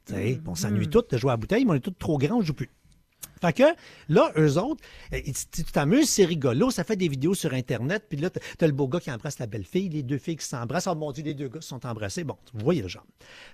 Sais, 0.04 0.40
On 0.46 0.54
s'ennuie 0.54 0.88
tous 0.88 1.04
de 1.10 1.16
jouer 1.16 1.30
à 1.30 1.34
la 1.34 1.36
bouteille, 1.38 1.64
mais 1.64 1.72
on 1.72 1.74
est 1.74 1.80
tous 1.80 1.92
trop 1.92 2.18
grands, 2.18 2.38
on 2.38 2.42
joue 2.42 2.54
plus. 2.54 2.70
Fait 3.40 3.52
que 3.52 3.64
là, 4.08 4.32
eux 4.36 4.56
autres, 4.56 4.84
euh, 5.12 5.20
tu 5.50 5.64
t'amuses, 5.64 6.08
c'est 6.08 6.24
rigolo, 6.24 6.70
ça 6.70 6.84
fait 6.84 6.94
des 6.94 7.08
vidéos 7.08 7.34
sur 7.34 7.52
Internet, 7.54 8.04
puis 8.08 8.18
là, 8.18 8.30
t'as 8.30 8.66
le 8.66 8.72
beau 8.72 8.86
gars 8.86 9.00
qui 9.00 9.10
embrasse 9.10 9.40
la 9.40 9.46
belle 9.46 9.64
fille, 9.64 9.88
les 9.88 10.04
deux 10.04 10.18
filles 10.18 10.36
qui 10.36 10.46
s'embrassent. 10.46 10.86
Oh 10.86 10.94
mon 10.94 11.10
Dieu, 11.10 11.24
les 11.24 11.34
deux 11.34 11.48
gars 11.48 11.60
se 11.60 11.68
sont 11.68 11.84
embrassés. 11.84 12.22
Bon, 12.22 12.36
vous 12.54 12.64
voyez 12.64 12.82
le 12.82 12.88
genre. 12.88 13.06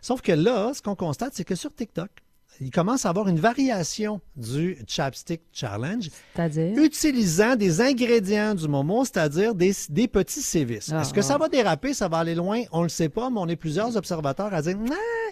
Sauf 0.03 0.21
que 0.21 0.33
là, 0.33 0.73
ce 0.75 0.83
qu'on 0.83 0.95
constate, 0.95 1.35
c'est 1.35 1.45
que 1.45 1.55
sur 1.55 1.75
TikTok, 1.75 2.11
il 2.61 2.71
commence 2.71 3.07
à 3.07 3.11
avoir 3.11 3.29
une 3.29 3.39
variation 3.39 4.21
du 4.37 4.79
Chapstick 4.87 5.43
Challenge 5.53 6.11
C'est-à-dire? 6.35 6.77
utilisant 6.79 7.57
des 7.57 7.81
ingrédients 7.81 8.55
du 8.55 8.69
moment, 8.69 9.05
c'est-à-dire 9.05 9.55
des, 9.55 9.73
des 9.89 10.09
petits 10.09 10.43
sévices. 10.43 10.91
Ah, 10.93 11.03
Est-ce 11.03 11.15
que 11.15 11.23
ça 11.23 11.35
ah. 11.35 11.39
va 11.39 11.49
déraper, 11.49 11.95
ça 11.95 12.09
va 12.09 12.19
aller 12.19 12.35
loin? 12.35 12.63
On 12.73 12.79
ne 12.79 12.85
le 12.85 12.89
sait 12.89 13.09
pas, 13.09 13.31
mais 13.31 13.39
on 13.39 13.49
est 13.49 13.57
plusieurs 13.57 13.97
observateurs 13.97 14.53
à 14.53 14.63
dire 14.63 14.77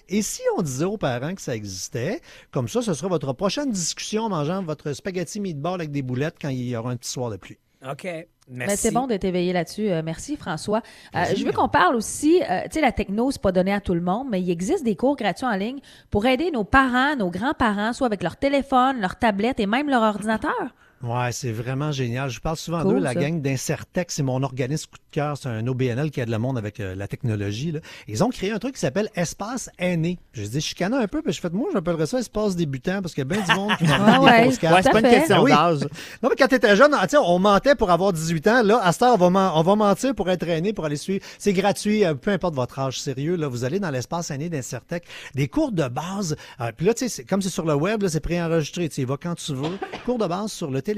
et 0.08 0.22
si 0.22 0.42
on 0.56 0.62
disait 0.62 0.84
aux 0.84 0.98
parents 0.98 1.34
que 1.34 1.42
ça 1.42 1.56
existait, 1.56 2.20
comme 2.52 2.68
ça, 2.68 2.80
ce 2.80 2.94
sera 2.94 3.08
votre 3.08 3.32
prochaine 3.32 3.72
discussion 3.72 4.24
en 4.24 4.28
mangeant 4.28 4.62
votre 4.62 4.92
spaghetti 4.92 5.40
meatball 5.40 5.80
avec 5.80 5.90
des 5.90 6.02
boulettes 6.02 6.36
quand 6.40 6.48
il 6.48 6.68
y 6.68 6.76
aura 6.76 6.92
un 6.92 6.96
petit 6.96 7.10
soir 7.10 7.30
de 7.30 7.36
pluie. 7.36 7.58
OK. 7.88 8.06
Merci. 8.48 8.76
C'est 8.76 8.90
bon 8.92 9.06
d'être 9.06 9.24
éveillé 9.24 9.52
là-dessus. 9.52 9.90
Euh, 9.90 10.02
merci, 10.04 10.37
François. 10.37 10.82
Euh, 11.14 11.24
je 11.35 11.44
veux 11.44 11.52
qu'on 11.52 11.68
parle 11.68 11.96
aussi, 11.96 12.40
euh, 12.42 12.62
tu 12.64 12.72
sais, 12.72 12.80
la 12.80 12.92
techno, 12.92 13.30
c'est 13.30 13.42
pas 13.42 13.52
donné 13.52 13.72
à 13.72 13.80
tout 13.80 13.94
le 13.94 14.00
monde, 14.00 14.28
mais 14.30 14.40
il 14.40 14.50
existe 14.50 14.85
des 14.85 14.94
cours 14.94 15.16
gratuits 15.16 15.46
en 15.46 15.56
ligne 15.56 15.80
pour 16.11 16.26
aider 16.26 16.50
nos 16.50 16.64
parents, 16.64 17.16
nos 17.16 17.30
grands-parents, 17.30 17.92
soit 17.92 18.06
avec 18.06 18.22
leur 18.22 18.37
téléphone, 18.37 19.00
leur 19.00 19.16
tablette 19.16 19.59
et 19.59 19.66
même 19.66 19.88
leur 19.90 20.02
ordinateur. 20.02 20.74
Ouais, 21.02 21.30
c'est 21.30 21.52
vraiment 21.52 21.92
génial. 21.92 22.30
Je 22.30 22.40
parle 22.40 22.56
souvent 22.56 22.80
Cool, 22.82 22.94
d'eux, 22.94 23.00
la 23.00 23.12
ça. 23.12 23.20
gang 23.20 23.40
d'Incertec. 23.42 24.11
C'est 24.11 24.22
mon 24.22 24.42
organisme 24.42 24.90
coup 24.90 24.96
de 24.96 25.11
cœur. 25.14 25.37
C'est 25.37 25.48
un 25.48 25.66
OBNL 25.66 26.11
qui 26.11 26.20
aide 26.20 26.30
le 26.30 26.38
monde 26.38 26.56
avec 26.56 26.80
euh, 26.80 26.94
la 26.94 27.06
technologie. 27.06 27.70
là. 27.72 27.80
Ils 28.09 28.24
ont 28.24 28.30
créé 28.30 28.50
un 28.50 28.59
truc 28.59 28.74
qui 28.74 28.80
s'appelle 28.80 29.11
Espace 29.14 29.68
Aîné. 29.78 30.18
Je 30.32 30.42
dis, 30.42 30.61
je 30.61 30.66
chicane 30.66 30.94
un 30.94 31.06
peu, 31.06 31.20
puis 31.22 31.32
je 31.32 31.40
fais, 31.40 31.50
moi, 31.50 31.68
j'appellerais 31.72 32.06
ça 32.06 32.18
Espace 32.18 32.56
Débutant 32.56 33.02
parce 33.02 33.14
qu'il 33.14 33.22
y 33.22 33.26
a 33.26 33.35
bien 33.37 33.42
du 33.44 33.52
monde 33.54 33.76
qui 33.76 33.85
m'a 33.85 33.96
Ah 34.16 34.20
ouais. 34.20 34.48
des. 34.48 34.66
Ouais, 34.66 34.82
c'est 34.82 34.90
pas 34.90 35.00
une 35.00 35.09
question 35.11 35.37
Ah 35.38 35.42
oui. 35.42 35.50
d'âge. 35.50 35.80
Non, 36.22 36.28
mais 36.30 36.37
quand 36.37 36.48
t'étais 36.48 36.74
jeune, 36.74 36.92
tu 37.02 37.09
sais, 37.11 37.16
on 37.18 37.38
mentait 37.38 37.74
pour 37.74 37.90
avoir 37.90 38.12
18 38.12 38.46
ans. 38.48 38.62
Là, 38.62 38.80
à 38.82 38.90
cette 38.92 39.02
heure, 39.02 39.14
on 39.14 39.18
va, 39.18 39.30
men- 39.30 39.52
on 39.54 39.62
va 39.62 39.76
mentir 39.76 40.14
pour 40.14 40.28
être 40.30 40.48
aîné, 40.48 40.72
pour 40.72 40.87
aller 40.87 40.96
suivre. 40.96 41.24
C'est 41.38 41.52
gratuit, 41.52 42.04
euh, 42.04 42.14
peu 42.14 42.30
importe 42.32 42.54
votre 42.54 42.78
âge 42.78 42.98
sérieux. 43.00 43.37
Là, 43.37 43.48
vous 43.48 43.64
allez 43.64 43.78
dans 43.80 43.90
l'espace 43.90 44.30
aîné 44.32 44.48
d'Incertec. 44.48 45.04
Des 45.35 45.46
cours 45.46 45.72
de 45.72 45.87
base. 45.88 46.37
euh, 46.61 46.72
puis 46.76 46.87
là, 46.87 46.94
tu 46.94 47.09
sais, 47.09 47.22
comme 47.24 47.42
c'est 47.42 47.50
sur 47.50 47.66
le 47.66 47.74
web, 47.74 48.02
là, 48.02 48.09
c'est 48.09 48.20
préenregistré. 48.20 48.88
Tu 48.88 49.02
y 49.02 49.04
vas 49.04 49.18
quand 49.22 49.35
tu 49.35 49.52
veux. 49.54 49.76
Cours 50.04 50.18
de 50.18 50.26
base 50.26 50.50
sur 50.50 50.70
le 50.70 50.82
téléphone 50.82 50.95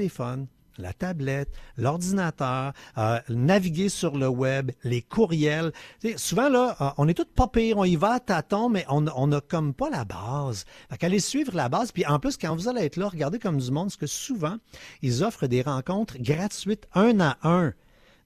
la 0.79 0.93
tablette, 0.93 1.49
l'ordinateur, 1.77 2.73
euh, 2.97 3.19
naviguer 3.29 3.89
sur 3.89 4.17
le 4.17 4.27
web, 4.27 4.71
les 4.83 5.01
courriels. 5.01 5.71
Souvent, 6.15 6.49
là, 6.49 6.75
euh, 6.79 6.89
on 6.97 7.07
est 7.07 7.13
tous 7.13 7.25
pas 7.25 7.47
pire, 7.47 7.77
on 7.77 7.83
y 7.83 7.95
va 7.95 8.13
à 8.13 8.19
tâtons, 8.19 8.69
mais 8.69 8.85
on 8.89 9.27
n'a 9.27 9.41
comme 9.41 9.73
pas 9.73 9.89
la 9.89 10.05
base. 10.05 10.65
Fait 10.89 10.97
qu'allez 10.97 11.19
suivre 11.19 11.53
la 11.53 11.69
base. 11.69 11.91
Puis 11.91 12.05
en 12.05 12.19
plus, 12.19 12.37
quand 12.37 12.55
vous 12.55 12.67
allez 12.67 12.85
être 12.85 12.97
là, 12.97 13.09
regardez 13.09 13.39
comme 13.39 13.57
du 13.57 13.71
monde, 13.71 13.87
parce 13.87 13.97
que 13.97 14.07
souvent, 14.07 14.57
ils 15.01 15.23
offrent 15.23 15.47
des 15.47 15.61
rencontres 15.61 16.17
gratuites 16.17 16.87
un 16.93 17.19
à 17.19 17.37
un. 17.43 17.73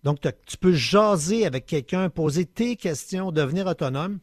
Donc, 0.03 0.19
tu 0.45 0.57
peux 0.57 0.73
jaser 0.73 1.45
avec 1.45 1.65
quelqu'un, 1.65 2.09
poser 2.09 2.45
tes 2.45 2.75
questions, 2.75 3.31
devenir 3.31 3.67
autonome. 3.67 4.19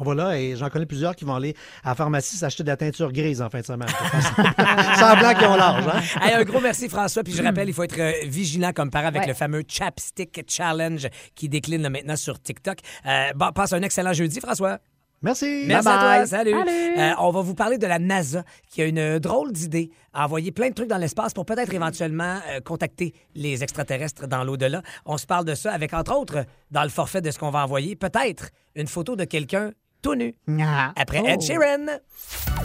Voilà, 0.00 0.38
et 0.38 0.56
j'en 0.56 0.68
connais 0.68 0.86
plusieurs 0.86 1.14
qui 1.16 1.24
vont 1.24 1.34
aller 1.34 1.54
à 1.84 1.90
la 1.90 1.94
pharmacie 1.94 2.36
s'acheter 2.36 2.62
de 2.62 2.68
la 2.68 2.76
teinture 2.76 3.12
grise 3.12 3.40
en 3.42 3.48
fin 3.50 3.60
de 3.60 3.66
semaine. 3.66 3.88
Semblant 4.98 5.34
qu'ils 5.34 5.46
ont 5.48 5.56
l'âge, 5.56 5.84
hein? 5.86 6.00
Hey, 6.22 6.34
un 6.34 6.44
gros 6.44 6.60
merci, 6.60 6.88
François. 6.88 7.22
Puis 7.22 7.32
je 7.34 7.42
rappelle, 7.42 7.68
il 7.68 7.74
faut 7.74 7.82
être 7.84 7.98
euh, 7.98 8.12
vigilant 8.24 8.72
comme 8.72 8.90
parent 8.90 9.08
avec 9.08 9.22
Ouais. 9.22 9.28
le 9.28 9.34
fameux 9.34 9.62
Chapstick 9.66 10.44
Challenge 10.48 11.08
qui 11.34 11.48
décline 11.48 11.82
là, 11.82 11.90
maintenant 11.90 12.16
sur 12.16 12.40
TikTok. 12.40 12.78
Euh, 13.06 13.32
bon, 13.34 13.50
passe 13.52 13.72
un 13.72 13.82
excellent 13.82 14.12
jeudi, 14.12 14.40
François. 14.40 14.78
Merci. 15.22 15.64
Merci 15.66 15.88
à 15.88 15.92
toi. 15.92 16.26
Salut. 16.26 16.50
Salut. 16.52 16.98
Euh, 16.98 17.12
on 17.20 17.30
va 17.30 17.40
vous 17.40 17.54
parler 17.54 17.78
de 17.78 17.86
la 17.86 17.98
NASA 17.98 18.44
qui 18.68 18.82
a 18.82 18.84
une 18.84 19.18
drôle 19.18 19.50
d'idée 19.50 19.90
à 20.12 20.26
envoyer 20.26 20.52
plein 20.52 20.68
de 20.68 20.74
trucs 20.74 20.88
dans 20.90 20.98
l'espace 20.98 21.32
pour 21.32 21.46
peut-être 21.46 21.72
éventuellement 21.72 22.38
euh, 22.50 22.60
contacter 22.60 23.14
les 23.34 23.62
extraterrestres 23.62 24.28
dans 24.28 24.44
l'au-delà. 24.44 24.82
On 25.06 25.16
se 25.16 25.24
parle 25.26 25.46
de 25.46 25.54
ça 25.54 25.72
avec, 25.72 25.94
entre 25.94 26.14
autres, 26.14 26.44
dans 26.70 26.82
le 26.82 26.90
forfait 26.90 27.22
de 27.22 27.30
ce 27.30 27.38
qu'on 27.38 27.50
va 27.50 27.64
envoyer, 27.64 27.96
peut-être 27.96 28.50
une 28.74 28.86
photo 28.88 29.16
de 29.16 29.24
quelqu'un 29.24 29.72
tout 30.06 30.14
nu. 30.14 30.34
Ah. 30.60 30.92
Après 30.94 31.20
Oh. 31.20 31.26
Ed 31.26 31.40
Sheeran. 31.40 31.86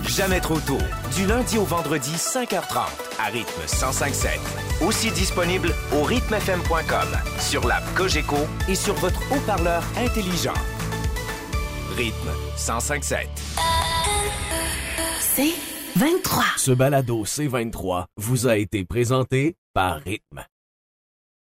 Jamais 0.07 0.39
trop 0.39 0.59
tôt. 0.59 0.77
Du 1.15 1.25
lundi 1.25 1.57
au 1.57 1.63
vendredi, 1.63 2.11
5h30, 2.15 2.87
à 3.19 3.25
rythme 3.31 3.61
105.7. 3.65 4.85
Aussi 4.85 5.09
disponible 5.11 5.73
au 5.93 6.03
rythmefm.com, 6.03 7.07
sur 7.39 7.67
l'app 7.67 7.83
Cogeco 7.95 8.37
et 8.69 8.75
sur 8.75 8.93
votre 8.95 9.19
haut-parleur 9.31 9.83
intelligent. 9.97 10.53
Rythme 11.97 12.29
105.7. 12.57 13.25
C'est 15.19 15.53
23. 15.95 16.43
Ce 16.57 16.71
balado 16.71 17.25
C23 17.25 18.05
vous 18.17 18.47
a 18.47 18.57
été 18.57 18.85
présenté 18.85 19.55
par 19.73 19.99
Rythme. 20.01 20.45